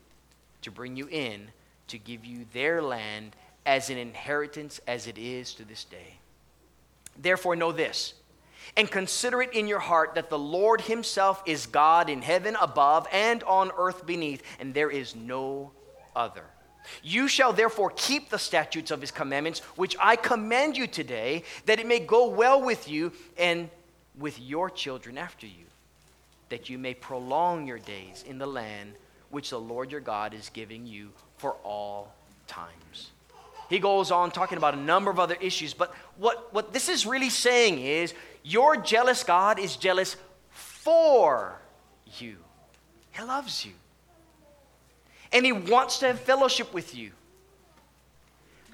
to 0.64 0.72
bring 0.72 0.96
you 0.96 1.08
in 1.08 1.50
to 1.88 1.98
give 1.98 2.26
you 2.26 2.46
their 2.54 2.82
land 2.82 3.36
as 3.66 3.90
an 3.90 3.98
inheritance 3.98 4.80
as 4.88 5.08
it 5.08 5.18
is 5.18 5.54
to 5.56 5.66
this 5.66 5.84
day. 5.84 6.18
Therefore, 7.18 7.56
know 7.56 7.72
this 7.72 8.14
and 8.76 8.90
consider 8.90 9.42
it 9.42 9.54
in 9.54 9.68
your 9.68 9.80
heart 9.80 10.16
that 10.16 10.30
the 10.30 10.40
Lord 10.40 10.82
Himself 10.82 11.42
is 11.46 11.66
God 11.66 12.10
in 12.10 12.22
heaven 12.22 12.56
above 12.60 13.08
and 13.12 13.44
on 13.44 13.72
earth 13.78 14.06
beneath, 14.06 14.44
and 14.60 14.74
there 14.74 14.90
is 14.90 15.16
no 15.16 15.72
other. 16.16 16.44
You 17.04 17.28
shall 17.28 17.54
therefore 17.54 17.92
keep 17.96 18.30
the 18.30 18.40
statutes 18.40 18.92
of 18.92 19.02
His 19.02 19.12
commandments, 19.12 19.60
which 19.76 19.96
I 20.00 20.16
command 20.16 20.78
you 20.78 20.88
today, 20.88 21.44
that 21.66 21.80
it 21.80 21.88
may 21.88 22.00
go 22.00 22.28
well 22.28 22.62
with 22.62 22.90
you 22.90 23.12
and 23.38 23.70
with 24.18 24.40
your 24.40 24.70
children 24.70 25.18
after 25.18 25.46
you, 25.46 25.66
that 26.50 26.70
you 26.70 26.78
may 26.78 26.94
prolong 26.94 27.68
your 27.68 27.80
days 27.80 28.24
in 28.28 28.38
the 28.38 28.48
land 28.48 28.94
which 29.30 29.50
the 29.50 29.60
Lord 29.60 29.92
your 29.92 30.02
God 30.02 30.34
is 30.34 30.50
giving 30.50 30.86
you 30.86 31.12
for 31.38 31.54
all 31.64 32.14
times. 32.48 33.12
He 33.70 33.80
goes 33.80 34.12
on 34.12 34.32
talking 34.32 34.58
about 34.58 34.74
a 34.74 34.78
number 34.78 35.12
of 35.12 35.20
other 35.20 35.38
issues, 35.42 35.74
but 35.74 35.94
what, 36.18 36.54
what 36.54 36.74
this 36.74 36.90
is 36.90 37.06
really 37.06 37.30
saying 37.30 37.80
is 37.80 38.14
your 38.44 38.78
jealous 38.78 39.24
God 39.24 39.60
is 39.60 39.76
jealous 39.76 40.16
for 40.52 41.60
you. 42.18 42.38
He 43.12 43.24
loves 43.24 43.66
you. 43.66 43.74
And 45.34 45.46
He 45.46 45.52
wants 45.52 46.00
to 46.00 46.08
have 46.08 46.20
fellowship 46.20 46.74
with 46.74 46.96
you. 46.96 47.12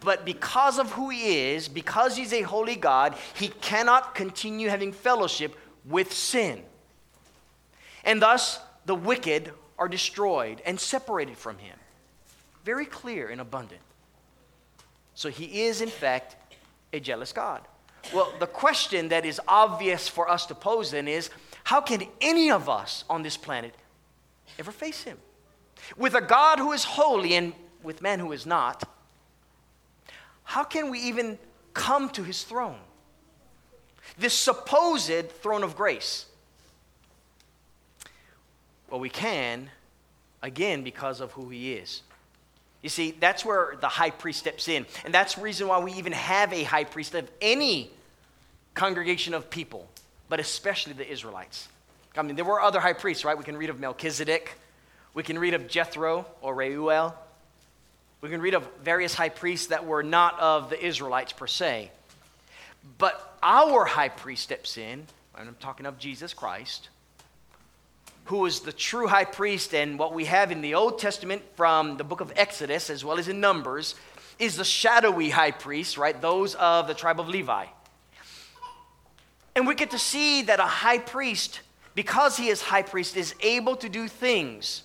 But 0.04 0.26
because 0.26 0.80
of 0.80 0.92
who 0.92 1.10
he 1.10 1.54
is, 1.54 1.70
because 1.70 2.18
he's 2.18 2.34
a 2.34 2.42
holy 2.42 2.76
God, 2.76 3.16
he 3.36 3.48
cannot 3.48 4.14
continue 4.14 4.68
having 4.68 4.92
fellowship 4.92 5.58
with 5.86 6.12
sin. 6.12 6.62
And 8.04 8.22
thus, 8.22 8.60
the 8.86 8.96
wicked 8.96 9.52
are 9.80 9.88
destroyed 9.88 10.62
and 10.66 10.78
separated 10.78 11.38
from 11.38 11.58
him. 11.58 11.78
Very 12.64 12.86
clear 12.86 13.30
and 13.30 13.42
abundant. 13.42 13.82
So 15.16 15.30
he 15.30 15.64
is, 15.64 15.82
in 15.82 15.90
fact, 15.90 16.36
a 16.92 17.00
jealous 17.00 17.32
God. 17.32 17.62
Well, 18.14 18.34
the 18.40 18.48
question 18.48 19.10
that 19.10 19.26
is 19.26 19.40
obvious 19.48 20.08
for 20.08 20.30
us 20.30 20.46
to 20.48 20.56
pose 20.56 20.92
then 20.92 21.08
is 21.08 21.30
how 21.64 21.82
can 21.82 22.04
any 22.20 22.52
of 22.52 22.68
us 22.68 23.06
on 23.10 23.24
this 23.24 23.38
planet 23.38 23.74
ever 24.60 24.72
face 24.72 25.04
him? 25.04 25.18
With 25.98 26.16
a 26.16 26.22
God 26.22 26.60
who 26.60 26.72
is 26.72 26.84
holy 26.84 27.36
and 27.36 27.54
with 27.82 28.02
man 28.02 28.20
who 28.20 28.32
is 28.32 28.46
not, 28.46 28.84
how 30.44 30.64
can 30.64 30.90
we 30.90 31.00
even 31.00 31.38
come 31.74 32.10
to 32.10 32.24
his 32.24 32.44
throne? 32.44 32.80
This 34.18 34.34
supposed 34.34 35.30
throne 35.30 35.64
of 35.64 35.76
grace. 35.76 36.26
Well, 38.90 39.00
we 39.00 39.10
can, 39.10 39.70
again, 40.42 40.84
because 40.84 41.20
of 41.20 41.32
who 41.32 41.50
he 41.50 41.74
is. 41.74 42.04
You 42.84 42.90
see, 42.90 43.12
that's 43.12 43.44
where 43.44 43.76
the 43.80 43.88
high 43.88 44.12
priest 44.12 44.40
steps 44.40 44.68
in. 44.68 44.86
And 45.06 45.14
that's 45.14 45.36
the 45.36 45.42
reason 45.42 45.68
why 45.68 45.80
we 45.80 45.94
even 45.94 46.12
have 46.12 46.54
a 46.54 46.64
high 46.64 46.84
priest 46.84 47.16
of 47.16 47.32
any 47.42 47.90
congregation 48.74 49.34
of 49.34 49.50
people, 49.50 49.90
but 50.30 50.40
especially 50.40 50.94
the 50.94 51.10
Israelites. 51.10 51.70
I 52.16 52.22
mean, 52.22 52.36
there 52.36 52.46
were 52.46 52.62
other 52.62 52.82
high 52.82 52.94
priests, 52.94 53.24
right? 53.24 53.38
We 53.38 53.46
can 53.46 53.58
read 53.58 53.70
of 53.70 53.80
Melchizedek, 53.80 54.60
we 55.14 55.24
can 55.24 55.40
read 55.40 55.54
of 55.54 55.68
Jethro 55.68 56.26
or 56.42 56.54
Reuel, 56.54 57.16
we 58.20 58.30
can 58.30 58.42
read 58.42 58.54
of 58.54 58.68
various 58.84 59.14
high 59.14 59.30
priests 59.30 59.68
that 59.68 59.86
were 59.86 60.04
not 60.04 60.38
of 60.40 60.70
the 60.70 60.86
Israelites 60.86 61.32
per 61.32 61.48
se. 61.48 61.90
But 62.98 63.38
our 63.42 63.86
high 63.86 64.10
priest 64.10 64.44
steps 64.44 64.78
in, 64.78 65.08
and 65.38 65.50
I'm 65.50 65.56
talking 65.60 65.86
of 65.86 65.98
Jesus 65.98 66.34
Christ, 66.34 66.90
who 68.26 68.46
is 68.46 68.62
the 68.62 68.72
true 68.72 69.08
high 69.08 69.26
priest, 69.26 69.74
and 69.74 70.00
what 70.00 70.14
we 70.14 70.26
have 70.26 70.52
in 70.52 70.62
the 70.62 70.76
Old 70.76 71.00
Testament 71.00 71.42
from 71.56 71.98
the 71.98 72.04
book 72.04 72.22
of 72.22 72.32
Exodus 72.36 72.90
as 72.90 73.04
well 73.04 73.20
as 73.20 73.28
in 73.28 73.40
Numbers 73.40 73.96
is 74.40 74.56
the 74.56 74.64
shadowy 74.64 75.30
high 75.30 75.52
priest, 75.52 75.98
right? 75.98 76.20
Those 76.20 76.56
of 76.56 76.88
the 76.88 76.94
tribe 76.94 77.20
of 77.20 77.28
Levi. 77.28 77.66
And 79.56 79.68
we 79.68 79.76
get 79.76 79.92
to 79.92 80.00
see 80.00 80.44
that 80.44 80.60
a 80.60 80.64
high 80.64 80.98
priest, 80.98 81.62
because 81.96 82.38
he 82.38 82.48
is 82.48 82.62
high 82.62 82.82
priest, 82.82 83.16
is 83.18 83.36
able 83.42 83.76
to 83.78 83.90
do 83.90 84.08
things 84.08 84.84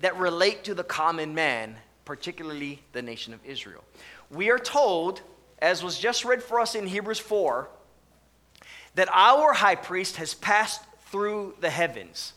that 0.00 0.16
relate 0.16 0.64
to 0.64 0.74
the 0.74 0.84
common 0.84 1.34
man, 1.34 1.76
particularly 2.04 2.80
the 2.92 3.02
nation 3.02 3.34
of 3.34 3.40
Israel. 3.44 3.84
We 4.30 4.50
are 4.50 4.58
told, 4.58 5.20
as 5.58 5.82
was 5.82 5.98
just 5.98 6.24
read 6.24 6.42
for 6.42 6.60
us 6.60 6.74
in 6.74 6.86
Hebrews 6.86 7.18
4, 7.18 7.68
that 8.94 9.08
our 9.12 9.52
high 9.52 9.74
priest 9.74 10.16
has 10.16 10.34
passed 10.34 10.80
through 11.10 11.54
the 11.60 11.70
heavens. 11.70 12.32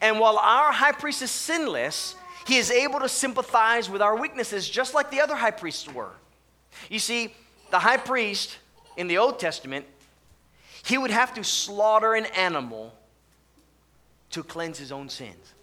And 0.00 0.18
while 0.18 0.38
our 0.38 0.72
high 0.72 0.92
priest 0.92 1.22
is 1.22 1.30
sinless, 1.30 2.14
he 2.46 2.56
is 2.56 2.70
able 2.70 3.00
to 3.00 3.08
sympathize 3.08 3.88
with 3.90 4.02
our 4.02 4.16
weaknesses 4.16 4.68
just 4.68 4.94
like 4.94 5.10
the 5.10 5.20
other 5.20 5.36
high 5.36 5.50
priests 5.50 5.92
were. 5.92 6.12
You 6.88 6.98
see, 6.98 7.34
the 7.70 7.78
high 7.78 7.96
priest 7.96 8.58
in 8.96 9.08
the 9.08 9.18
Old 9.18 9.38
Testament, 9.38 9.86
he 10.84 10.98
would 10.98 11.10
have 11.10 11.34
to 11.34 11.44
slaughter 11.44 12.14
an 12.14 12.26
animal 12.26 12.92
to 14.30 14.42
cleanse 14.42 14.78
his 14.78 14.92
own 14.92 15.08
sins. 15.08 15.54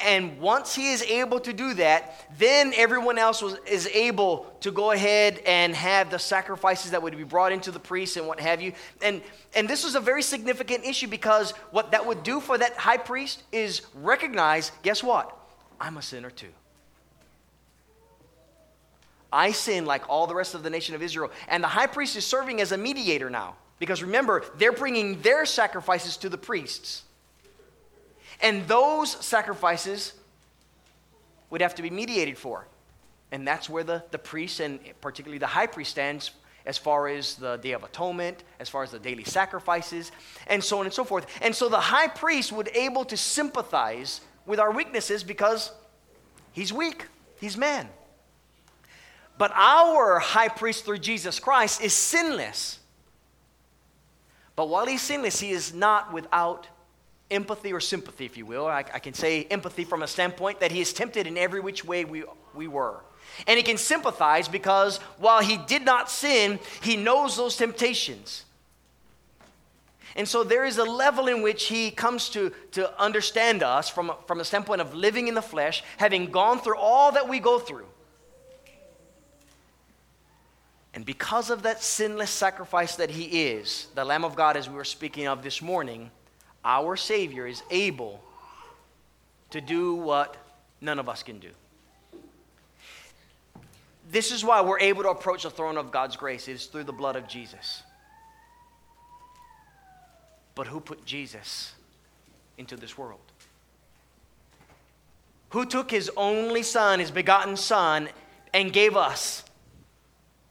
And 0.00 0.38
once 0.38 0.74
he 0.74 0.92
is 0.92 1.02
able 1.02 1.40
to 1.40 1.52
do 1.52 1.74
that, 1.74 2.26
then 2.38 2.72
everyone 2.76 3.18
else 3.18 3.42
was, 3.42 3.56
is 3.66 3.88
able 3.88 4.46
to 4.60 4.70
go 4.70 4.92
ahead 4.92 5.40
and 5.44 5.74
have 5.74 6.10
the 6.10 6.18
sacrifices 6.18 6.92
that 6.92 7.02
would 7.02 7.16
be 7.16 7.24
brought 7.24 7.50
into 7.50 7.72
the 7.72 7.80
priest 7.80 8.16
and 8.16 8.26
what 8.26 8.38
have 8.38 8.62
you. 8.62 8.72
And, 9.02 9.22
and 9.54 9.68
this 9.68 9.84
was 9.84 9.96
a 9.96 10.00
very 10.00 10.22
significant 10.22 10.84
issue 10.84 11.08
because 11.08 11.50
what 11.72 11.90
that 11.90 12.06
would 12.06 12.22
do 12.22 12.38
for 12.40 12.56
that 12.56 12.76
high 12.76 12.96
priest 12.96 13.42
is 13.50 13.82
recognize 13.94 14.70
guess 14.82 15.02
what? 15.02 15.36
I'm 15.80 15.96
a 15.96 16.02
sinner 16.02 16.30
too. 16.30 16.52
I 19.32 19.50
sin 19.52 19.84
like 19.84 20.08
all 20.08 20.26
the 20.26 20.34
rest 20.34 20.54
of 20.54 20.62
the 20.62 20.70
nation 20.70 20.94
of 20.94 21.02
Israel. 21.02 21.30
And 21.48 21.62
the 21.62 21.68
high 21.68 21.86
priest 21.86 22.16
is 22.16 22.24
serving 22.24 22.60
as 22.60 22.72
a 22.72 22.78
mediator 22.78 23.28
now. 23.30 23.56
Because 23.78 24.02
remember, 24.02 24.44
they're 24.56 24.72
bringing 24.72 25.20
their 25.22 25.44
sacrifices 25.44 26.16
to 26.18 26.28
the 26.28 26.38
priests. 26.38 27.02
And 28.40 28.66
those 28.68 29.12
sacrifices 29.24 30.12
would 31.50 31.60
have 31.60 31.74
to 31.76 31.82
be 31.82 31.90
mediated 31.90 32.38
for. 32.38 32.66
And 33.30 33.46
that's 33.46 33.68
where 33.68 33.84
the, 33.84 34.02
the 34.10 34.18
priest, 34.18 34.60
and 34.60 34.80
particularly 35.00 35.38
the 35.38 35.46
high 35.46 35.66
priest, 35.66 35.90
stands 35.90 36.30
as 36.64 36.76
far 36.76 37.08
as 37.08 37.34
the 37.36 37.56
Day 37.56 37.72
of 37.72 37.82
Atonement, 37.82 38.44
as 38.60 38.68
far 38.68 38.82
as 38.82 38.90
the 38.90 38.98
daily 38.98 39.24
sacrifices, 39.24 40.12
and 40.46 40.62
so 40.62 40.80
on 40.80 40.86
and 40.86 40.92
so 40.92 41.04
forth. 41.04 41.26
And 41.40 41.54
so 41.54 41.68
the 41.68 41.80
high 41.80 42.08
priest 42.08 42.52
would 42.52 42.68
able 42.74 43.04
to 43.06 43.16
sympathize 43.16 44.20
with 44.46 44.60
our 44.60 44.72
weaknesses 44.72 45.22
because 45.22 45.72
he's 46.52 46.72
weak, 46.72 47.06
he's 47.40 47.56
man. 47.56 47.88
But 49.38 49.52
our 49.54 50.18
high 50.18 50.48
priest 50.48 50.84
through 50.84 50.98
Jesus 50.98 51.38
Christ 51.38 51.80
is 51.80 51.94
sinless. 51.94 52.80
But 54.56 54.68
while 54.68 54.86
he's 54.86 55.02
sinless, 55.02 55.38
he 55.38 55.52
is 55.52 55.72
not 55.72 56.12
without 56.12 56.66
empathy 57.30 57.72
or 57.72 57.80
sympathy, 57.80 58.24
if 58.24 58.36
you 58.36 58.46
will. 58.46 58.66
I, 58.66 58.84
I, 58.92 58.98
can 58.98 59.14
say 59.14 59.44
empathy 59.44 59.84
from 59.84 60.02
a 60.02 60.06
standpoint 60.06 60.60
that 60.60 60.72
he 60.72 60.80
is 60.80 60.92
tempted 60.92 61.26
in 61.26 61.36
every 61.36 61.60
which 61.60 61.84
way 61.84 62.04
we, 62.04 62.24
we 62.54 62.68
were. 62.68 63.00
And 63.46 63.56
he 63.56 63.62
can 63.62 63.76
sympathize 63.76 64.48
because 64.48 64.98
while 65.18 65.42
he 65.42 65.56
did 65.56 65.84
not 65.84 66.10
sin, 66.10 66.58
he 66.82 66.96
knows 66.96 67.36
those 67.36 67.56
temptations. 67.56 68.44
And 70.16 70.26
so 70.26 70.42
there 70.42 70.64
is 70.64 70.78
a 70.78 70.84
level 70.84 71.28
in 71.28 71.42
which 71.42 71.66
he 71.66 71.90
comes 71.90 72.30
to, 72.30 72.50
to 72.72 73.00
understand 73.00 73.62
us 73.62 73.88
from, 73.88 74.12
from 74.26 74.40
a 74.40 74.44
standpoint 74.44 74.80
of 74.80 74.94
living 74.94 75.28
in 75.28 75.34
the 75.34 75.42
flesh, 75.42 75.84
having 75.96 76.30
gone 76.30 76.58
through 76.58 76.78
all 76.78 77.12
that 77.12 77.28
we 77.28 77.38
go 77.38 77.58
through. 77.58 77.86
And 80.94 81.04
because 81.04 81.50
of 81.50 81.62
that 81.62 81.82
sinless 81.82 82.30
sacrifice 82.30 82.96
that 82.96 83.10
he 83.10 83.50
is, 83.50 83.86
the 83.94 84.04
Lamb 84.04 84.24
of 84.24 84.34
God, 84.34 84.56
as 84.56 84.68
we 84.68 84.74
were 84.74 84.84
speaking 84.84 85.28
of 85.28 85.42
this 85.44 85.62
morning, 85.62 86.10
our 86.68 86.96
Savior 86.96 87.46
is 87.46 87.62
able 87.70 88.22
to 89.50 89.60
do 89.60 89.94
what 89.94 90.36
none 90.82 90.98
of 90.98 91.08
us 91.08 91.22
can 91.22 91.38
do. 91.38 91.48
This 94.10 94.30
is 94.30 94.44
why 94.44 94.60
we're 94.60 94.78
able 94.78 95.02
to 95.02 95.08
approach 95.08 95.42
the 95.42 95.50
throne 95.50 95.78
of 95.78 95.90
God's 95.90 96.16
grace. 96.16 96.46
It 96.46 96.52
is 96.52 96.66
through 96.66 96.84
the 96.84 96.92
blood 96.92 97.16
of 97.16 97.26
Jesus. 97.26 97.82
But 100.54 100.66
who 100.66 100.80
put 100.80 101.04
Jesus 101.04 101.72
into 102.58 102.76
this 102.76 102.98
world? 102.98 103.20
Who 105.50 105.64
took 105.64 105.90
his 105.90 106.10
only 106.16 106.62
son, 106.62 107.00
his 107.00 107.10
begotten 107.10 107.56
son, 107.56 108.08
and 108.52 108.72
gave 108.72 108.96
us 108.96 109.42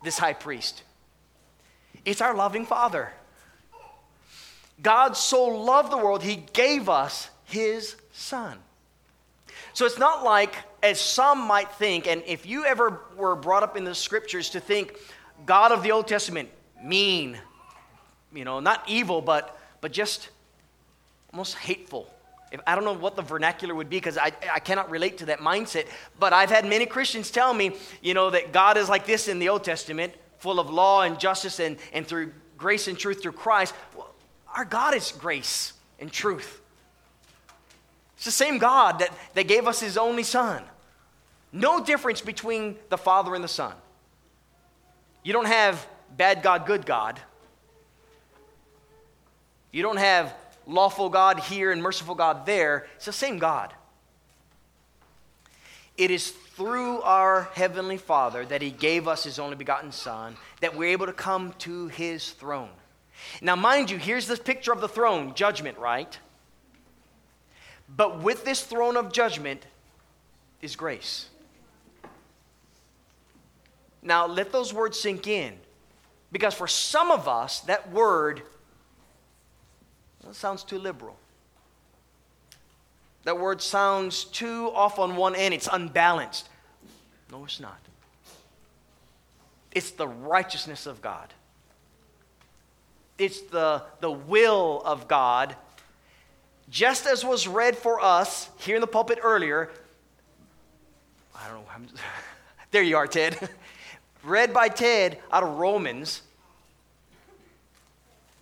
this 0.04 0.18
high 0.18 0.34
priest? 0.34 0.82
It's 2.06 2.22
our 2.22 2.34
loving 2.34 2.66
Father. 2.66 3.12
God 4.81 5.17
so 5.17 5.46
loved 5.46 5.91
the 5.91 5.98
world, 5.98 6.24
he 6.24 6.38
gave 6.53 6.89
us 6.89 7.29
his 7.46 7.96
son. 8.12 8.57
So 9.74 9.86
it's 9.86 10.00
not 10.00 10.24
like, 10.24 10.55
as 10.81 11.00
some 11.00 11.39
might 11.39 11.72
think, 11.74 12.07
and 12.07 12.24
if 12.25 12.46
you 12.46 12.65
ever 12.65 13.01
were 13.15 13.36
brought 13.36 13.63
up 13.63 13.77
in 13.77 13.84
the 13.84 13.96
scriptures 13.96 14.51
to 14.51 14.60
think 14.60 14.98
God 15.46 15.72
of 15.72 15.84
the 15.84 15.91
Old 15.91 16.07
Testament, 16.07 16.50
mean, 16.84 17.38
you 18.34 18.46
know, 18.46 18.60
not 18.60 18.84
evil, 18.88 19.22
but 19.22 19.57
but 19.81 19.91
just 19.91 20.29
almost 21.31 21.55
hateful. 21.55 22.12
If, 22.51 22.62
I 22.65 22.75
don't 22.75 22.86
know 22.86 22.93
what 22.93 23.15
the 23.15 23.22
vernacular 23.22 23.75
would 23.75 23.89
be 23.89 23.98
because 23.98 24.17
I, 24.17 24.31
I 24.51 24.60
cannot 24.60 24.89
relate 24.89 25.17
to 25.19 25.25
that 25.27 25.39
mindset. 25.39 25.88
But 26.19 26.34
I've 26.34 26.50
had 26.50 26.65
many 26.65 26.86
Christians 26.86 27.29
tell 27.29 27.53
me, 27.53 27.75
you 28.01 28.13
know, 28.13 28.29
that 28.29 28.53
God 28.53 28.77
is 28.77 28.89
like 28.89 29.05
this 29.05 29.27
in 29.27 29.39
the 29.39 29.50
Old 29.50 29.63
Testament, 29.63 30.13
full 30.39 30.60
of 30.60 30.69
law 30.69 31.01
and 31.01 31.19
justice 31.19 31.60
and, 31.60 31.77
and 31.93 32.07
through 32.07 32.31
grace 32.57 32.88
and 32.88 32.98
truth 32.98 33.22
through 33.22 33.34
Christ. 33.34 33.74
Well, 33.96 34.07
our 34.58 34.66
God 34.66 34.96
is 34.96 35.12
grace 35.12 35.74
and 36.00 36.12
truth. 36.12 36.62
It's 38.16 38.26
the 38.26 38.32
same 38.32 38.58
God 38.58 39.00
that, 39.00 39.12
that 39.36 39.48
gave 39.48 39.68
us 39.68 39.80
his 39.80 39.98
only 39.98 40.24
Son. 40.24 40.64
No 41.53 41.84
difference 41.84 42.22
between 42.22 42.75
the 42.90 42.98
Father 42.98 43.36
and 43.36 43.44
the 43.44 43.48
Son. 43.48 43.74
You 45.24 45.31
don't 45.31 45.46
have 45.46 45.88
bad 46.18 46.42
God, 46.42 46.66
good 46.66 46.88
God. 46.88 47.20
You 49.72 49.84
don't 49.84 49.98
have 49.98 50.34
lawful 50.66 51.10
God 51.10 51.40
here 51.40 51.72
and 51.72 51.81
merciful 51.81 52.16
God 52.16 52.48
there. 52.48 52.88
It's 52.96 53.05
the 53.05 53.14
same 53.14 53.38
God. 53.38 53.72
It 55.98 56.10
is 56.10 56.31
through 56.31 57.01
our 57.01 57.50
Heavenly 57.53 57.98
Father 57.98 58.44
that 58.46 58.64
He 58.64 58.72
gave 58.72 59.08
us 59.08 59.24
His 59.24 59.38
only 59.38 59.55
begotten 59.55 59.92
Son 59.92 60.36
that 60.62 60.75
we're 60.75 60.90
able 60.90 61.05
to 61.05 61.14
come 61.14 61.53
to 61.60 61.90
His 61.90 62.31
throne. 62.31 62.70
Now, 63.42 63.56
mind 63.56 63.90
you, 63.90 63.98
here's 63.98 64.27
this 64.27 64.40
picture 64.40 64.72
of 64.72 64.82
the 64.82 64.88
throne 64.88 65.34
judgment, 65.34 65.77
right? 65.77 66.18
But 67.96 68.22
with 68.22 68.46
this 68.46 68.64
throne 68.64 68.98
of 68.98 69.12
judgment 69.12 69.66
is 70.62 70.75
grace. 70.75 71.27
Now, 74.01 74.27
let 74.27 74.51
those 74.51 74.74
words 74.74 75.00
sink 75.00 75.27
in. 75.27 75.53
Because 76.32 76.53
for 76.53 76.68
some 76.68 77.12
of 77.12 77.27
us, 77.27 77.62
that 77.62 77.92
word 77.92 78.42
that 80.27 80.36
sounds 80.36 80.64
too 80.64 80.77
liberal. 80.77 81.18
That 83.24 83.40
word 83.40 83.62
sounds 83.62 84.25
too 84.25 84.72
off 84.74 85.00
on 85.00 85.16
one 85.16 85.36
end. 85.36 85.53
It's 85.53 85.70
unbalanced. 85.72 86.50
No, 87.32 87.46
it's 87.46 87.60
not. 87.60 87.80
It's 89.72 89.92
the 89.92 90.08
righteousness 90.08 90.86
of 90.86 91.01
God. 91.01 91.34
It's 93.18 93.42
the, 93.42 93.84
the 94.00 94.12
will 94.12 94.82
of 94.86 95.08
God. 95.08 95.56
Just 96.70 97.06
as 97.08 97.24
was 97.24 97.48
read 97.48 97.77
for 97.77 98.00
us 98.00 98.50
here 98.60 98.75
in 98.75 98.82
the 98.82 98.88
pulpit 98.88 99.20
earlier. 99.24 99.70
I 101.36 101.48
don't 101.48 101.58
know. 101.58 101.66
I'm, 101.74 101.88
there 102.72 102.84
you 102.84 102.98
are, 102.98 103.08
Ted. 103.08 103.38
read 104.24 104.53
by 104.53 104.70
Ted 104.70 105.20
out 105.32 105.44
of 105.44 105.58
Romans 105.58 106.22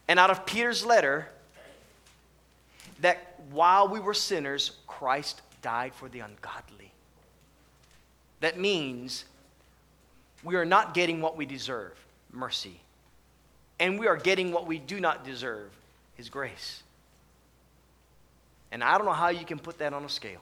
and 0.07 0.19
out 0.19 0.29
of 0.29 0.45
Peter's 0.45 0.85
letter 0.85 1.29
that 3.01 3.35
while 3.51 3.87
we 3.87 3.99
were 3.99 4.13
sinners, 4.13 4.71
Christ 4.87 5.41
died 5.61 5.93
for 5.93 6.09
the 6.09 6.19
ungodly. 6.19 6.91
That 8.39 8.59
means 8.59 9.25
we 10.43 10.55
are 10.55 10.65
not 10.65 10.93
getting 10.93 11.21
what 11.21 11.37
we 11.37 11.45
deserve 11.45 11.93
mercy. 12.31 12.79
And 13.79 13.99
we 13.99 14.07
are 14.07 14.17
getting 14.17 14.51
what 14.51 14.67
we 14.67 14.79
do 14.79 14.99
not 14.99 15.25
deserve 15.25 15.71
His 16.15 16.29
grace. 16.29 16.83
And 18.71 18.83
I 18.83 18.97
don't 18.97 19.05
know 19.05 19.13
how 19.13 19.29
you 19.29 19.45
can 19.45 19.59
put 19.59 19.77
that 19.79 19.93
on 19.93 20.03
a 20.03 20.09
scale. 20.09 20.41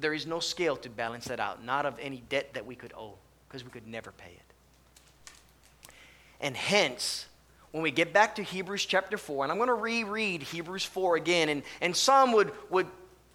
There 0.00 0.14
is 0.14 0.26
no 0.26 0.38
scale 0.38 0.76
to 0.76 0.90
balance 0.90 1.26
that 1.26 1.40
out, 1.40 1.64
not 1.64 1.86
of 1.86 1.98
any 1.98 2.22
debt 2.28 2.54
that 2.54 2.66
we 2.66 2.74
could 2.74 2.92
owe, 2.92 3.14
because 3.48 3.64
we 3.64 3.70
could 3.70 3.86
never 3.86 4.12
pay 4.12 4.30
it. 4.30 5.92
And 6.40 6.56
hence, 6.56 7.26
when 7.72 7.82
we 7.82 7.90
get 7.90 8.12
back 8.12 8.36
to 8.36 8.42
Hebrews 8.42 8.84
chapter 8.84 9.18
4, 9.18 9.44
and 9.44 9.52
I'm 9.52 9.58
going 9.58 9.68
to 9.68 9.74
reread 9.74 10.42
Hebrews 10.42 10.84
4 10.84 11.16
again, 11.16 11.48
and, 11.48 11.62
and 11.80 11.96
some 11.96 12.32
would, 12.32 12.52
would 12.70 12.86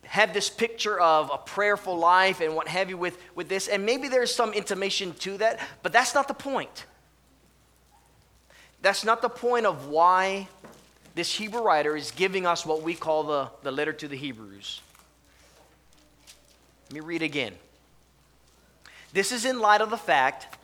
have 0.04 0.34
this 0.34 0.50
picture 0.50 1.00
of 1.00 1.32
a 1.34 1.38
prayerful 1.38 1.98
life 1.98 2.40
and 2.42 2.56
what 2.56 2.68
have 2.68 2.90
you 2.90 2.98
with, 2.98 3.18
with 3.36 3.50
this, 3.50 3.68
and 3.68 3.86
maybe 3.86 4.08
there's 4.08 4.34
some 4.34 4.54
intimation 4.54 5.14
to 5.16 5.38
that, 5.38 5.60
but 5.82 5.92
that's 5.92 6.14
not 6.16 6.28
the 6.28 6.34
point. 6.34 6.86
That's 8.84 9.06
not 9.06 9.22
the 9.22 9.30
point 9.30 9.66
of 9.66 9.88
why 9.88 10.50
this 11.16 11.34
Hebrew 11.34 11.62
writer 11.62 11.96
is 11.96 12.12
giving 12.12 12.46
us 12.46 12.66
what 12.66 12.84
we 12.84 12.96
call 12.96 13.24
the, 13.24 13.48
the 13.64 13.72
letter 13.72 13.94
to 13.94 14.10
the 14.10 14.18
Hebrews. 14.18 14.82
Let 16.90 16.94
me 16.94 17.00
read 17.00 17.22
again. 17.22 17.54
This 19.14 19.32
is 19.32 19.46
in 19.46 19.60
light 19.60 19.80
of 19.80 19.90
the 19.90 19.98
fact 19.98 20.58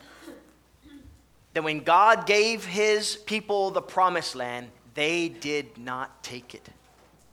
that 1.54 1.64
when 1.64 1.80
God 1.80 2.26
gave 2.26 2.66
his 2.66 3.16
people 3.16 3.70
the 3.70 3.80
promised 3.80 4.36
land, 4.36 4.68
they 4.92 5.30
did 5.30 5.78
not 5.78 6.22
take 6.22 6.54
it. 6.54 6.68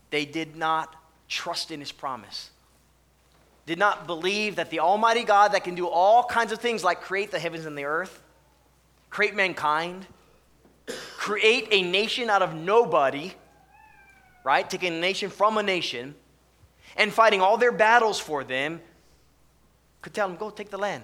They 0.10 0.23
did 0.23 0.56
not 0.56 0.95
trust 1.28 1.69
in 1.69 1.82
his 1.82 1.91
promise. 1.91 2.50
Did 3.65 3.78
not 3.78 4.08
believe 4.08 4.56
that 4.56 4.69
the 4.69 4.80
Almighty 4.80 5.26
God 5.26 5.52
that 5.52 5.65
can 5.65 5.76
do 5.76 5.86
all 5.86 6.23
kinds 6.23 6.54
of 6.54 6.60
things 6.60 6.82
like 6.82 7.02
create 7.02 7.32
the 7.32 7.39
heavens 7.39 7.65
and 7.65 7.78
the 7.78 7.84
earth, 7.84 8.21
create 9.10 9.36
mankind, 9.36 10.08
create 11.28 11.68
a 11.72 11.82
nation 11.82 12.30
out 12.30 12.42
of 12.42 12.54
nobody, 12.54 13.34
right? 14.46 14.70
Taking 14.70 14.94
a 14.94 15.00
nation 15.00 15.30
from 15.30 15.58
a 15.58 15.63
nation 15.63 16.16
and 16.96 17.12
fighting 17.12 17.42
all 17.42 17.58
their 17.58 17.74
battles 17.74 18.18
for 18.20 18.46
them, 18.46 18.80
could 20.02 20.13
tell 20.13 20.30
them, 20.30 20.38
go 20.38 20.50
take 20.50 20.70
the 20.70 20.78
land 20.78 21.04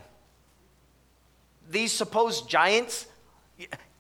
these 1.69 1.91
supposed 1.91 2.49
giants, 2.49 3.07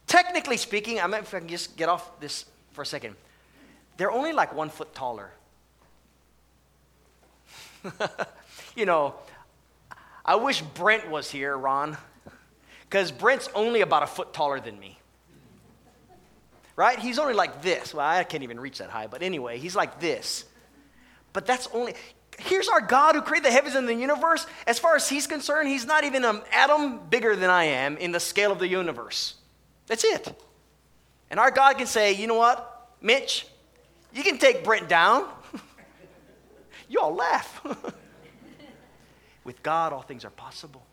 technically 0.07 0.57
speaking, 0.57 0.99
I 0.99 1.07
mean, 1.07 1.21
if 1.21 1.33
I 1.33 1.39
can 1.39 1.47
just 1.47 1.75
get 1.75 1.89
off 1.89 2.19
this 2.19 2.45
for 2.71 2.81
a 2.81 2.85
second, 2.85 3.15
they're 3.97 4.11
only 4.11 4.33
like 4.33 4.53
one 4.53 4.69
foot 4.69 4.93
taller. 4.93 5.31
you 8.75 8.85
know, 8.85 9.15
I 10.25 10.35
wish 10.35 10.61
Brent 10.61 11.09
was 11.09 11.29
here, 11.29 11.57
Ron, 11.57 11.97
because 12.89 13.11
Brent's 13.11 13.49
only 13.53 13.81
about 13.81 14.03
a 14.03 14.07
foot 14.07 14.33
taller 14.33 14.59
than 14.59 14.79
me. 14.79 14.99
Right? 16.75 16.97
He's 16.97 17.19
only 17.19 17.33
like 17.33 17.61
this. 17.61 17.93
Well, 17.93 18.05
I 18.05 18.23
can't 18.23 18.43
even 18.43 18.59
reach 18.59 18.79
that 18.79 18.89
high, 18.89 19.07
but 19.07 19.21
anyway, 19.21 19.59
he's 19.59 19.75
like 19.75 19.99
this. 19.99 20.45
But 21.31 21.45
that's 21.45 21.67
only, 21.73 21.95
here's 22.39 22.67
our 22.67 22.81
God 22.81 23.15
who 23.15 23.21
created 23.21 23.45
the 23.45 23.51
heavens 23.51 23.75
and 23.75 23.87
the 23.87 23.93
universe. 23.93 24.45
As 24.67 24.79
far 24.79 24.95
as 24.95 25.09
he's 25.09 25.27
concerned, 25.27 25.67
he's 25.67 25.85
not 25.85 26.03
even 26.03 26.23
an 26.23 26.41
atom 26.51 26.99
bigger 27.09 27.35
than 27.35 27.49
I 27.49 27.65
am 27.65 27.97
in 27.97 28.11
the 28.11 28.19
scale 28.19 28.51
of 28.51 28.59
the 28.59 28.67
universe. 28.67 29.35
That's 29.87 30.03
it. 30.03 30.33
And 31.29 31.39
our 31.39 31.51
God 31.51 31.77
can 31.77 31.87
say, 31.87 32.13
you 32.13 32.27
know 32.27 32.35
what, 32.35 32.89
Mitch, 33.01 33.47
you 34.13 34.23
can 34.23 34.37
take 34.37 34.63
Brent 34.63 34.87
down. 34.87 35.27
you 36.89 36.99
all 36.99 37.15
laugh. 37.15 37.65
With 39.43 39.61
God, 39.63 39.91
all 39.91 40.03
things 40.03 40.23
are 40.23 40.29
possible. 40.29 40.85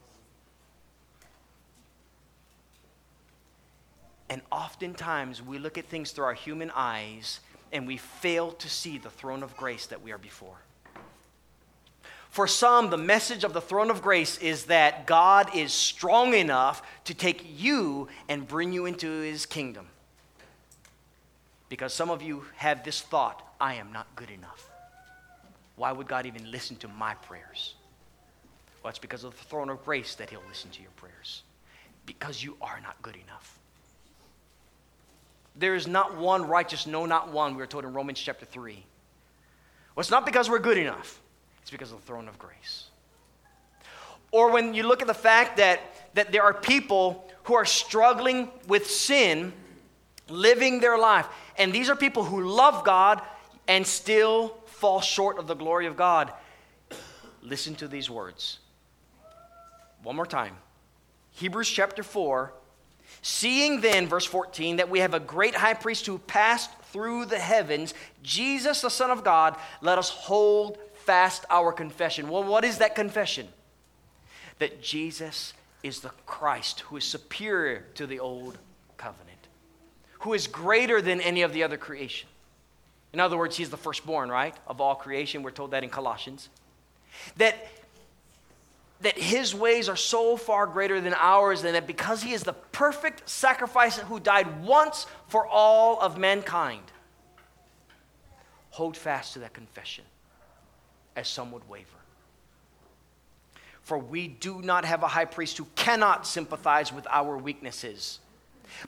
And 4.31 4.43
oftentimes 4.53 5.43
we 5.43 5.59
look 5.59 5.77
at 5.77 5.87
things 5.87 6.12
through 6.12 6.25
our 6.25 6.35
human 6.35 6.71
eyes 6.75 7.40
and 7.73 7.87
we 7.87 7.97
fail 7.97 8.53
to 8.53 8.69
see 8.69 8.97
the 8.97 9.11
throne 9.11 9.43
of 9.43 9.57
grace 9.57 9.87
that 9.87 10.03
we 10.03 10.12
are 10.12 10.19
before. 10.19 10.57
For 12.31 12.47
some, 12.47 12.90
the 12.90 12.97
message 12.97 13.43
of 13.43 13.53
the 13.53 13.61
throne 13.61 13.90
of 13.90 14.03
grace 14.03 14.38
is 14.38 14.66
that 14.66 15.07
God 15.09 15.55
is 15.57 15.73
strong 15.73 16.33
enough 16.33 16.81
to 17.05 17.14
take 17.14 17.45
you 17.59 18.07
and 18.29 18.47
bring 18.47 18.73
you 18.73 18.87
into 18.87 19.09
his 19.09 19.47
kingdom. 19.47 19.88
Because 21.69 21.93
some 21.93 22.09
of 22.09 22.23
you 22.23 22.45
have 22.55 22.85
this 22.85 23.01
thought 23.01 23.45
I 23.61 23.75
am 23.75 23.93
not 23.93 24.07
good 24.14 24.31
enough. 24.31 24.71
Why 25.75 25.90
would 25.90 26.07
God 26.07 26.25
even 26.25 26.51
listen 26.53 26.77
to 26.77 26.88
my 26.88 27.14
prayers? 27.14 27.75
Well, 28.83 28.90
it's 28.90 28.99
because 28.99 29.25
of 29.25 29.37
the 29.37 29.45
throne 29.45 29.69
of 29.69 29.85
grace 29.85 30.14
that 30.14 30.31
he'll 30.31 30.43
listen 30.49 30.71
to 30.71 30.83
your 30.83 30.90
prayers. 30.93 31.43
Because 32.07 32.43
you 32.45 32.57
are 32.62 32.81
not 32.81 33.01
good 33.03 33.16
enough. 33.16 33.60
There 35.56 35.74
is 35.74 35.86
not 35.86 36.16
one 36.16 36.46
righteous, 36.46 36.86
no, 36.86 37.06
not 37.06 37.32
one, 37.32 37.56
we 37.56 37.62
are 37.62 37.66
told 37.66 37.84
in 37.84 37.92
Romans 37.92 38.20
chapter 38.20 38.46
3. 38.46 38.84
Well, 39.94 40.00
it's 40.00 40.10
not 40.10 40.24
because 40.24 40.48
we're 40.48 40.60
good 40.60 40.78
enough, 40.78 41.20
it's 41.62 41.70
because 41.70 41.92
of 41.92 42.00
the 42.00 42.06
throne 42.06 42.28
of 42.28 42.38
grace. 42.38 42.86
Or 44.32 44.52
when 44.52 44.74
you 44.74 44.84
look 44.84 45.00
at 45.02 45.08
the 45.08 45.14
fact 45.14 45.56
that, 45.56 45.80
that 46.14 46.30
there 46.30 46.44
are 46.44 46.54
people 46.54 47.28
who 47.44 47.54
are 47.54 47.64
struggling 47.64 48.48
with 48.68 48.88
sin, 48.88 49.52
living 50.28 50.80
their 50.80 50.96
life, 50.96 51.26
and 51.58 51.72
these 51.72 51.90
are 51.90 51.96
people 51.96 52.24
who 52.24 52.48
love 52.48 52.84
God 52.84 53.20
and 53.66 53.86
still 53.86 54.56
fall 54.66 55.00
short 55.00 55.38
of 55.38 55.46
the 55.46 55.54
glory 55.54 55.86
of 55.86 55.96
God. 55.96 56.32
Listen 57.42 57.74
to 57.76 57.88
these 57.88 58.08
words. 58.08 58.58
One 60.02 60.16
more 60.16 60.26
time. 60.26 60.56
Hebrews 61.32 61.68
chapter 61.68 62.02
4, 62.02 62.52
Seeing 63.22 63.80
then, 63.80 64.06
verse 64.06 64.24
14, 64.24 64.76
that 64.76 64.88
we 64.88 65.00
have 65.00 65.14
a 65.14 65.20
great 65.20 65.54
high 65.54 65.74
priest 65.74 66.06
who 66.06 66.18
passed 66.18 66.70
through 66.85 67.26
the 67.26 67.38
heavens, 67.38 67.94
Jesus, 68.22 68.80
the 68.80 68.90
Son 68.90 69.11
of 69.11 69.24
God, 69.24 69.56
let 69.80 69.98
us 69.98 70.09
hold 70.09 70.78
fast 70.94 71.44
our 71.50 71.72
confession. 71.72 72.28
Well, 72.28 72.44
what 72.44 72.64
is 72.64 72.78
that 72.78 72.94
confession? 72.94 73.48
That 74.59 74.83
Jesus 74.83 75.52
is 75.83 76.00
the 76.00 76.11
Christ 76.26 76.80
who 76.80 76.96
is 76.96 77.04
superior 77.04 77.85
to 77.94 78.06
the 78.06 78.20
old 78.20 78.59
covenant, 78.96 79.48
who 80.20 80.35
is 80.35 80.46
greater 80.46 81.00
than 81.00 81.20
any 81.20 81.42
of 81.42 81.52
the 81.52 81.62
other 81.62 81.76
creation. 81.76 82.28
In 83.12 83.20
other 83.20 83.37
words, 83.37 83.56
he's 83.56 83.70
the 83.70 83.76
firstborn, 83.76 84.30
right, 84.30 84.54
of 84.66 84.80
all 84.80 84.94
creation. 84.94 85.42
We're 85.42 85.50
told 85.50 85.72
that 85.72 85.83
in 85.83 85.90
Colossians. 85.90 86.48
That 87.37 87.56
that 89.00 89.16
his 89.18 89.54
ways 89.54 89.88
are 89.88 89.96
so 89.96 90.36
far 90.36 90.66
greater 90.66 91.00
than 91.00 91.14
ours, 91.14 91.64
and 91.64 91.74
that 91.74 91.86
because 91.86 92.22
he 92.22 92.32
is 92.32 92.42
the 92.42 92.52
perfect 92.52 93.28
sacrifice 93.28 93.96
who 93.96 94.20
died 94.20 94.62
once 94.62 95.06
for 95.28 95.46
all 95.46 95.98
of 96.00 96.18
mankind, 96.18 96.82
hold 98.70 98.96
fast 98.96 99.32
to 99.32 99.38
that 99.38 99.54
confession, 99.54 100.04
as 101.16 101.28
some 101.28 101.50
would 101.52 101.66
waver. 101.68 101.86
For 103.82 103.98
we 103.98 104.28
do 104.28 104.60
not 104.60 104.84
have 104.84 105.02
a 105.02 105.08
high 105.08 105.24
priest 105.24 105.56
who 105.56 105.66
cannot 105.74 106.26
sympathize 106.26 106.92
with 106.92 107.06
our 107.10 107.38
weaknesses, 107.38 108.20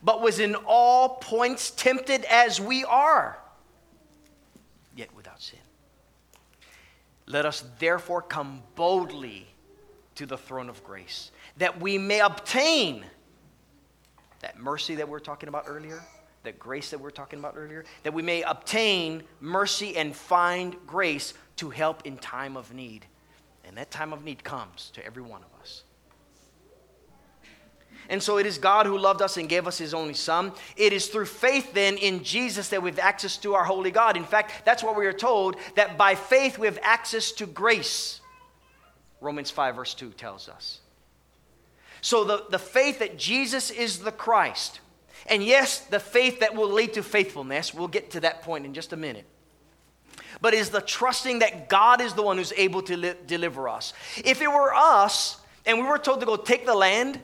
but 0.03 0.21
was 0.21 0.39
in 0.39 0.55
all 0.67 1.17
points 1.17 1.71
tempted 1.71 2.25
as 2.27 2.61
we 2.61 2.85
are, 2.85 3.39
yet 4.95 5.09
without 5.17 5.41
sin. 5.41 5.59
Let 7.27 7.47
us 7.47 7.65
therefore 7.79 8.21
come 8.21 8.63
boldly 8.77 9.47
to 10.17 10.27
the 10.27 10.37
throne 10.37 10.69
of 10.69 10.83
grace, 10.85 11.31
that 11.57 11.81
we 11.81 11.99
may 11.99 12.21
obtain 12.21 13.05
that 14.41 14.59
mercy 14.59 14.97
that 14.97 15.09
we 15.09 15.17
are 15.17 15.21
talking 15.21 15.49
about 15.49 15.65
earlier, 15.67 16.03
that 16.43 16.59
grace 16.59 16.91
that 16.91 17.01
we 17.01 17.07
are 17.07 17.13
talking 17.13 17.39
about 17.39 17.55
earlier, 17.57 17.85
that 18.03 18.13
we 18.13 18.23
may 18.23 18.43
obtain 18.43 19.23
mercy 19.41 19.97
and 19.97 20.15
find 20.15 20.77
grace 20.87 21.35
to 21.57 21.71
help 21.71 22.05
in 22.05 22.17
time 22.19 22.57
of 22.57 22.75
need. 22.75 23.07
And 23.65 23.77
that 23.77 23.91
time 23.91 24.13
of 24.13 24.25
need 24.25 24.43
comes 24.43 24.91
to 24.95 25.07
every 25.07 25.23
one 25.23 25.43
of 25.43 25.61
us. 25.61 25.85
And 28.09 28.21
so 28.23 28.39
it 28.39 28.47
is 28.47 28.59
God 28.59 28.87
who 28.87 28.99
loved 28.99 29.23
us 29.23 29.37
and 29.37 29.49
gave 29.49 29.69
us 29.69 29.79
his 29.79 29.95
only 29.95 30.15
Son. 30.15 30.53
It 30.77 30.93
is 30.93 31.07
through 31.07 31.27
faith, 31.27 31.73
then, 31.73 31.97
in 31.97 32.25
Jesus 32.25 32.69
that 32.71 32.83
we 32.83 32.91
have 32.91 32.99
access 32.99 33.37
to 33.39 33.55
our 33.55 33.65
holy 33.65 33.93
God. 33.93 34.17
In 34.17 34.25
fact, 34.25 34.65
that's 34.65 34.83
what 34.83 34.97
we 34.97 35.07
are 35.07 35.13
told 35.13 35.57
that 35.77 35.97
by 35.97 36.17
faith 36.17 36.59
we 36.59 36.67
have 36.67 36.81
access 36.83 37.31
to 37.33 37.47
grace. 37.47 38.21
Romans 39.23 39.51
5, 39.51 39.77
verse 39.77 39.95
2 39.95 40.11
tells 40.11 40.49
us. 40.49 40.81
So, 42.01 42.25
the, 42.25 42.45
the 42.51 42.59
faith 42.59 42.99
that 42.99 43.17
Jesus 43.17 43.71
is 43.71 44.01
the 44.01 44.11
Christ, 44.11 44.81
and 45.27 45.43
yes, 45.43 45.79
the 45.79 46.01
faith 46.01 46.41
that 46.41 46.55
will 46.55 46.71
lead 46.71 46.95
to 46.95 47.03
faithfulness, 47.03 47.73
we'll 47.73 47.89
get 47.89 48.11
to 48.11 48.21
that 48.21 48.43
point 48.43 48.67
in 48.67 48.75
just 48.75 48.93
a 48.93 48.97
minute. 48.97 49.25
But 50.41 50.55
is 50.55 50.71
the 50.71 50.81
trusting 50.81 51.39
that 51.39 51.69
God 51.69 52.01
is 52.01 52.15
the 52.15 52.23
one 52.23 52.37
who's 52.37 52.53
able 52.57 52.83
to 52.83 52.97
li- 52.97 53.15
deliver 53.27 53.69
us. 53.69 53.93
If 54.25 54.43
it 54.43 54.49
were 54.49 54.75
us, 54.75 55.37
and 55.65 55.79
we 55.79 55.85
were 55.85 55.99
told 55.99 56.21
to 56.21 56.27
go 56.27 56.35
take 56.37 56.67
the 56.67 56.75
land, 56.75 57.21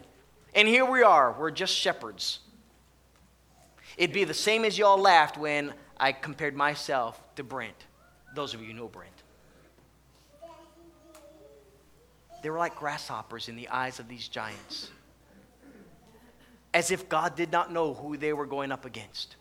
and 0.55 0.69
here 0.69 0.85
we 0.85 1.03
are, 1.03 1.35
we're 1.37 1.51
just 1.51 1.75
shepherds. 1.75 2.39
It'd 3.97 4.15
be 4.15 4.23
the 4.23 4.35
same 4.35 4.65
as 4.65 4.79
y'all 4.79 4.99
laughed 4.99 5.37
when 5.37 5.75
I 5.99 6.13
compared 6.13 6.55
myself 6.55 7.21
to 7.35 7.43
Brent. 7.43 7.75
Those 8.37 8.55
of 8.55 8.63
you 8.63 8.73
know 8.73 8.87
Brent. 8.87 9.18
They 12.49 12.51
were 12.51 12.59
like 12.59 12.77
grasshoppers 12.77 13.51
in 13.51 13.57
the 13.57 13.69
eyes 13.69 13.99
of 13.99 14.09
these 14.09 14.27
giants, 14.27 14.91
as 16.73 16.91
if 16.91 17.07
God 17.07 17.37
did 17.37 17.53
not 17.53 17.71
know 17.71 17.93
who 17.93 18.17
they 18.17 18.33
were 18.33 18.47
going 18.47 18.73
up 18.73 18.87
against. 18.87 19.37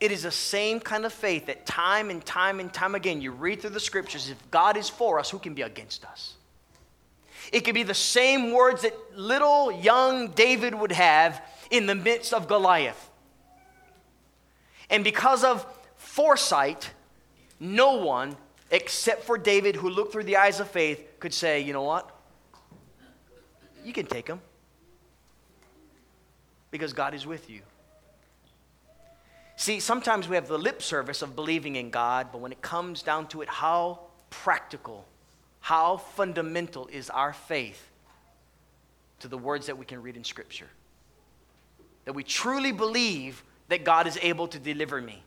It 0.00 0.10
is 0.10 0.24
the 0.24 0.32
same 0.32 0.80
kind 0.80 1.06
of 1.06 1.12
faith 1.12 1.46
that 1.46 1.66
time 1.66 2.10
and 2.10 2.26
time 2.26 2.58
and 2.58 2.74
time 2.74 2.96
again 2.96 3.20
you 3.20 3.30
read 3.30 3.60
through 3.60 3.70
the 3.70 3.78
scriptures 3.78 4.28
if 4.28 4.50
God 4.50 4.76
is 4.76 4.88
for 4.88 5.20
us, 5.20 5.30
who 5.30 5.38
can 5.38 5.54
be 5.54 5.62
against 5.62 6.04
us? 6.04 6.34
It 7.52 7.60
could 7.60 7.76
be 7.76 7.84
the 7.84 7.94
same 7.94 8.50
words 8.50 8.82
that 8.82 8.96
little 9.16 9.70
young 9.70 10.32
David 10.32 10.74
would 10.74 10.90
have 10.90 11.40
in 11.70 11.86
the 11.86 11.94
midst 11.94 12.34
of 12.34 12.48
Goliath. 12.48 13.08
And 14.90 15.04
because 15.04 15.44
of 15.44 15.64
foresight, 15.94 16.90
no 17.60 17.98
one 17.98 18.36
except 18.74 19.22
for 19.22 19.38
David, 19.38 19.76
who 19.76 19.88
looked 19.88 20.10
through 20.10 20.24
the 20.24 20.36
eyes 20.36 20.58
of 20.58 20.68
faith, 20.68 21.20
could 21.20 21.32
say, 21.32 21.60
you 21.60 21.72
know 21.72 21.82
what? 21.82 22.10
You 23.84 23.92
can 23.92 24.04
take 24.04 24.26
him 24.26 24.40
because 26.72 26.92
God 26.92 27.14
is 27.14 27.24
with 27.24 27.48
you. 27.48 27.60
See, 29.54 29.78
sometimes 29.78 30.28
we 30.28 30.34
have 30.34 30.48
the 30.48 30.58
lip 30.58 30.82
service 30.82 31.22
of 31.22 31.36
believing 31.36 31.76
in 31.76 31.90
God, 31.90 32.28
but 32.32 32.40
when 32.40 32.50
it 32.50 32.62
comes 32.62 33.02
down 33.02 33.28
to 33.28 33.42
it, 33.42 33.48
how 33.48 34.00
practical, 34.28 35.06
how 35.60 35.98
fundamental 35.98 36.88
is 36.88 37.10
our 37.10 37.32
faith 37.32 37.90
to 39.20 39.28
the 39.28 39.38
words 39.38 39.66
that 39.66 39.78
we 39.78 39.84
can 39.84 40.02
read 40.02 40.16
in 40.16 40.24
Scripture? 40.24 40.68
That 42.06 42.14
we 42.14 42.24
truly 42.24 42.72
believe 42.72 43.44
that 43.68 43.84
God 43.84 44.08
is 44.08 44.18
able 44.20 44.48
to 44.48 44.58
deliver 44.58 45.00
me 45.00 45.22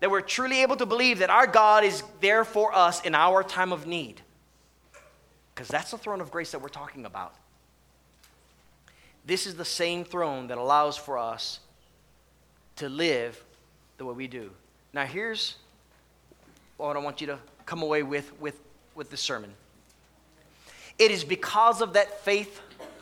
that 0.00 0.10
we're 0.10 0.22
truly 0.22 0.62
able 0.62 0.76
to 0.76 0.86
believe 0.86 1.18
that 1.18 1.30
our 1.30 1.46
God 1.46 1.84
is 1.84 2.02
there 2.20 2.44
for 2.44 2.74
us 2.74 3.02
in 3.02 3.14
our 3.14 3.42
time 3.42 3.72
of 3.72 3.86
need. 3.86 4.20
Because 5.54 5.68
that's 5.68 5.90
the 5.90 5.98
throne 5.98 6.20
of 6.20 6.30
grace 6.30 6.52
that 6.52 6.62
we're 6.62 6.68
talking 6.68 7.04
about. 7.04 7.34
This 9.26 9.46
is 9.46 9.54
the 9.54 9.64
same 9.64 10.04
throne 10.04 10.46
that 10.48 10.58
allows 10.58 10.96
for 10.96 11.18
us 11.18 11.60
to 12.76 12.88
live 12.88 13.42
the 13.98 14.06
way 14.06 14.14
we 14.14 14.26
do. 14.26 14.50
Now, 14.94 15.04
here's 15.04 15.56
what 16.78 16.96
I 16.96 16.98
want 17.00 17.20
you 17.20 17.26
to 17.26 17.38
come 17.66 17.82
away 17.82 18.02
with 18.02 18.32
with, 18.40 18.58
with 18.94 19.10
this 19.10 19.20
sermon. 19.20 19.52
It 20.98 21.10
is 21.10 21.24
because 21.24 21.82
of 21.82 21.92
that 21.92 22.24
faith 22.24 22.60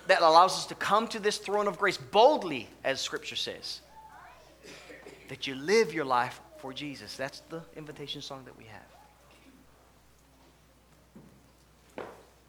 that 0.09 0.21
allows 0.23 0.57
us 0.57 0.67
to 0.67 0.75
come 0.75 1.07
to 1.09 1.21
this 1.21 1.39
throne 1.39 1.69
of 1.69 1.79
grace 1.79 1.97
boldly, 1.97 2.69
as 2.83 3.01
Scripture 3.01 3.37
says, 3.37 3.81
that 5.29 5.47
you 5.47 5.55
live 5.55 5.95
your 5.95 6.05
life 6.05 6.41
for 6.59 6.73
Jesus. 6.73 7.17
That's 7.17 7.41
the 7.49 7.63
invitation 7.77 8.23
song 8.23 8.45
that 8.45 8.57
we 8.57 8.65
have. 8.65 8.83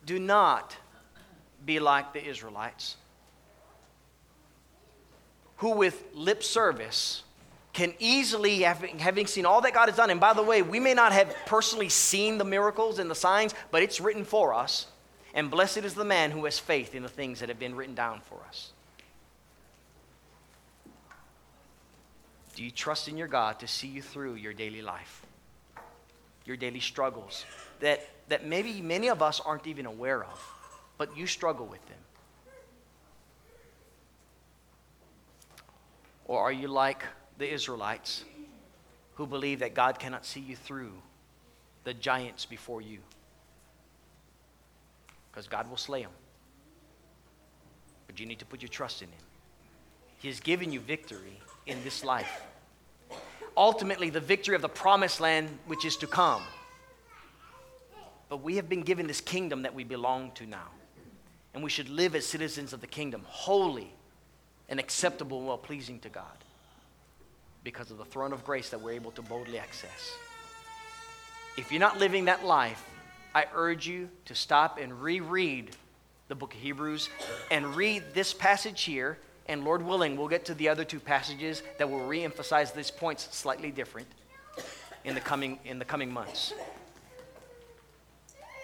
Do 0.05 0.19
not 0.19 0.75
be 1.65 1.79
like 1.79 2.13
the 2.13 2.25
Israelites. 2.25 2.97
who 5.59 5.71
with 5.71 6.05
lip 6.13 6.41
service 6.41 7.23
can 7.73 7.93
easily, 7.99 8.61
having, 8.61 9.27
seen 9.27 9.45
all 9.45 9.61
that 9.61 9.73
God 9.73 9.87
has 9.87 9.97
done, 9.97 10.09
and 10.09 10.19
by 10.19 10.33
the 10.33 10.41
way, 10.41 10.61
we 10.61 10.79
may 10.79 10.93
not 10.93 11.11
have 11.11 11.33
personally 11.45 11.89
seen 11.89 12.37
the 12.37 12.43
miracles 12.43 12.97
and 12.97 13.11
the 13.11 13.15
signs, 13.15 13.53
but 13.69 13.83
it's 13.83 14.01
written 14.01 14.25
for 14.25 14.53
us. 14.53 14.87
And 15.33 15.51
blessed 15.51 15.79
is 15.79 15.93
the 15.93 16.05
man 16.05 16.31
who 16.31 16.45
has 16.45 16.57
faith 16.57 16.95
in 16.95 17.03
the 17.03 17.09
things 17.09 17.39
that 17.39 17.49
have 17.49 17.59
been 17.59 17.75
written 17.75 17.93
down 17.93 18.21
for 18.21 18.39
us. 18.47 18.71
Do 22.59 22.65
you 22.65 22.71
trust 22.71 23.07
in 23.07 23.15
your 23.15 23.29
God 23.29 23.57
to 23.59 23.67
see 23.67 23.87
you 23.87 24.01
through 24.01 24.33
your 24.33 24.51
daily 24.51 24.81
life, 24.81 25.25
your 26.43 26.57
daily 26.57 26.81
struggles 26.81 27.45
that, 27.79 28.05
that 28.27 28.45
maybe 28.45 28.81
many 28.81 29.07
of 29.07 29.21
us 29.21 29.39
aren't 29.39 29.65
even 29.65 29.85
aware 29.85 30.25
of, 30.25 30.53
but 30.97 31.15
you 31.15 31.25
struggle 31.25 31.65
with 31.65 31.79
them? 31.87 31.97
Or 36.25 36.41
are 36.41 36.51
you 36.51 36.67
like 36.67 37.05
the 37.37 37.49
Israelites 37.49 38.25
who 39.15 39.25
believe 39.25 39.59
that 39.59 39.73
God 39.73 39.97
cannot 39.97 40.25
see 40.25 40.41
you 40.41 40.57
through 40.57 40.91
the 41.85 41.93
giants 41.93 42.45
before 42.45 42.81
you? 42.81 42.97
Because 45.31 45.47
God 45.47 45.69
will 45.69 45.77
slay 45.77 46.01
them. 46.01 46.11
But 48.05 48.19
you 48.19 48.25
need 48.25 48.39
to 48.39 48.45
put 48.45 48.61
your 48.61 48.67
trust 48.67 49.01
in 49.01 49.07
Him. 49.07 49.23
He 50.17 50.27
has 50.27 50.41
given 50.41 50.73
you 50.73 50.81
victory 50.81 51.39
in 51.69 51.83
this 51.83 52.03
life. 52.03 52.43
Ultimately, 53.55 54.09
the 54.09 54.19
victory 54.19 54.55
of 54.55 54.61
the 54.61 54.69
promised 54.69 55.19
land 55.19 55.49
which 55.67 55.85
is 55.85 55.97
to 55.97 56.07
come. 56.07 56.41
But 58.29 58.43
we 58.43 58.57
have 58.57 58.69
been 58.69 58.81
given 58.81 59.07
this 59.07 59.21
kingdom 59.21 59.63
that 59.63 59.73
we 59.73 59.83
belong 59.83 60.31
to 60.35 60.45
now. 60.45 60.67
And 61.53 61.63
we 61.63 61.69
should 61.69 61.89
live 61.89 62.15
as 62.15 62.25
citizens 62.25 62.73
of 62.73 62.81
the 62.81 62.87
kingdom, 62.87 63.23
holy 63.25 63.91
and 64.69 64.79
acceptable 64.79 65.39
and 65.39 65.47
well 65.47 65.57
pleasing 65.57 65.99
to 66.01 66.09
God 66.09 66.25
because 67.63 67.91
of 67.91 67.97
the 67.97 68.05
throne 68.05 68.33
of 68.33 68.45
grace 68.45 68.69
that 68.69 68.81
we're 68.81 68.93
able 68.93 69.11
to 69.11 69.21
boldly 69.21 69.59
access. 69.59 70.15
If 71.57 71.71
you're 71.71 71.79
not 71.79 71.97
living 71.97 72.25
that 72.25 72.45
life, 72.45 72.83
I 73.35 73.45
urge 73.53 73.87
you 73.87 74.09
to 74.25 74.35
stop 74.35 74.79
and 74.79 75.01
reread 75.01 75.75
the 76.29 76.35
book 76.35 76.53
of 76.53 76.59
Hebrews 76.59 77.09
and 77.51 77.75
read 77.75 78.03
this 78.13 78.33
passage 78.33 78.83
here. 78.83 79.17
And 79.49 79.65
Lord 79.65 79.81
willing, 79.81 80.15
we'll 80.15 80.27
get 80.27 80.45
to 80.45 80.53
the 80.53 80.69
other 80.69 80.85
two 80.85 80.99
passages 80.99 81.63
that 81.79 81.89
will 81.89 82.01
reemphasize 82.01 82.71
these 82.71 82.91
points 82.91 83.27
slightly 83.35 83.71
different 83.71 84.07
in 85.03 85.15
the 85.15 85.21
coming, 85.21 85.57
in 85.65 85.79
the 85.79 85.85
coming 85.85 86.13
months. 86.13 86.53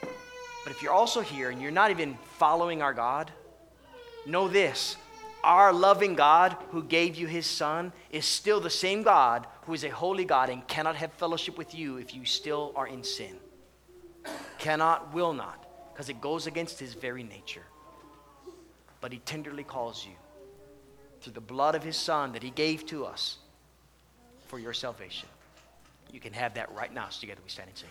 But 0.01 0.71
if 0.71 0.83
you're 0.83 0.93
also 0.93 1.21
here 1.21 1.49
and 1.49 1.59
you're 1.59 1.71
not 1.71 1.89
even 1.89 2.19
following 2.37 2.83
our 2.83 2.93
God, 2.93 3.31
know 4.27 4.47
this 4.47 4.95
our 5.43 5.73
loving 5.73 6.13
God 6.13 6.55
who 6.69 6.83
gave 6.83 7.15
you 7.15 7.25
his 7.25 7.47
son 7.47 7.91
is 8.11 8.25
still 8.25 8.59
the 8.59 8.69
same 8.69 9.01
God 9.01 9.47
who 9.63 9.73
is 9.73 9.83
a 9.83 9.89
holy 9.89 10.25
God 10.25 10.49
and 10.49 10.67
cannot 10.67 10.95
have 10.97 11.11
fellowship 11.13 11.57
with 11.57 11.73
you 11.73 11.97
if 11.97 12.13
you 12.13 12.25
still 12.25 12.73
are 12.75 12.87
in 12.87 13.03
sin. 13.03 13.37
Cannot, 14.59 15.15
will 15.15 15.33
not, 15.33 15.65
because 15.93 16.09
it 16.09 16.21
goes 16.21 16.45
against 16.45 16.79
his 16.79 16.93
very 16.93 17.23
nature. 17.23 17.65
But 19.01 19.11
he 19.11 19.17
tenderly 19.19 19.63
calls 19.63 20.05
you 20.05 20.15
through 21.25 21.33
the 21.33 21.41
blood 21.41 21.73
of 21.73 21.83
his 21.83 21.97
son 21.97 22.33
that 22.33 22.43
he 22.43 22.51
gave 22.51 22.85
to 22.85 23.03
us 23.03 23.37
for 24.47 24.59
your 24.59 24.73
salvation. 24.73 25.27
You 26.13 26.19
can 26.19 26.33
have 26.33 26.53
that 26.53 26.71
right 26.71 26.93
now. 26.93 27.07
So 27.09 27.21
together 27.21 27.41
we 27.43 27.49
stand 27.49 27.69
and 27.69 27.77
sing. 27.77 27.89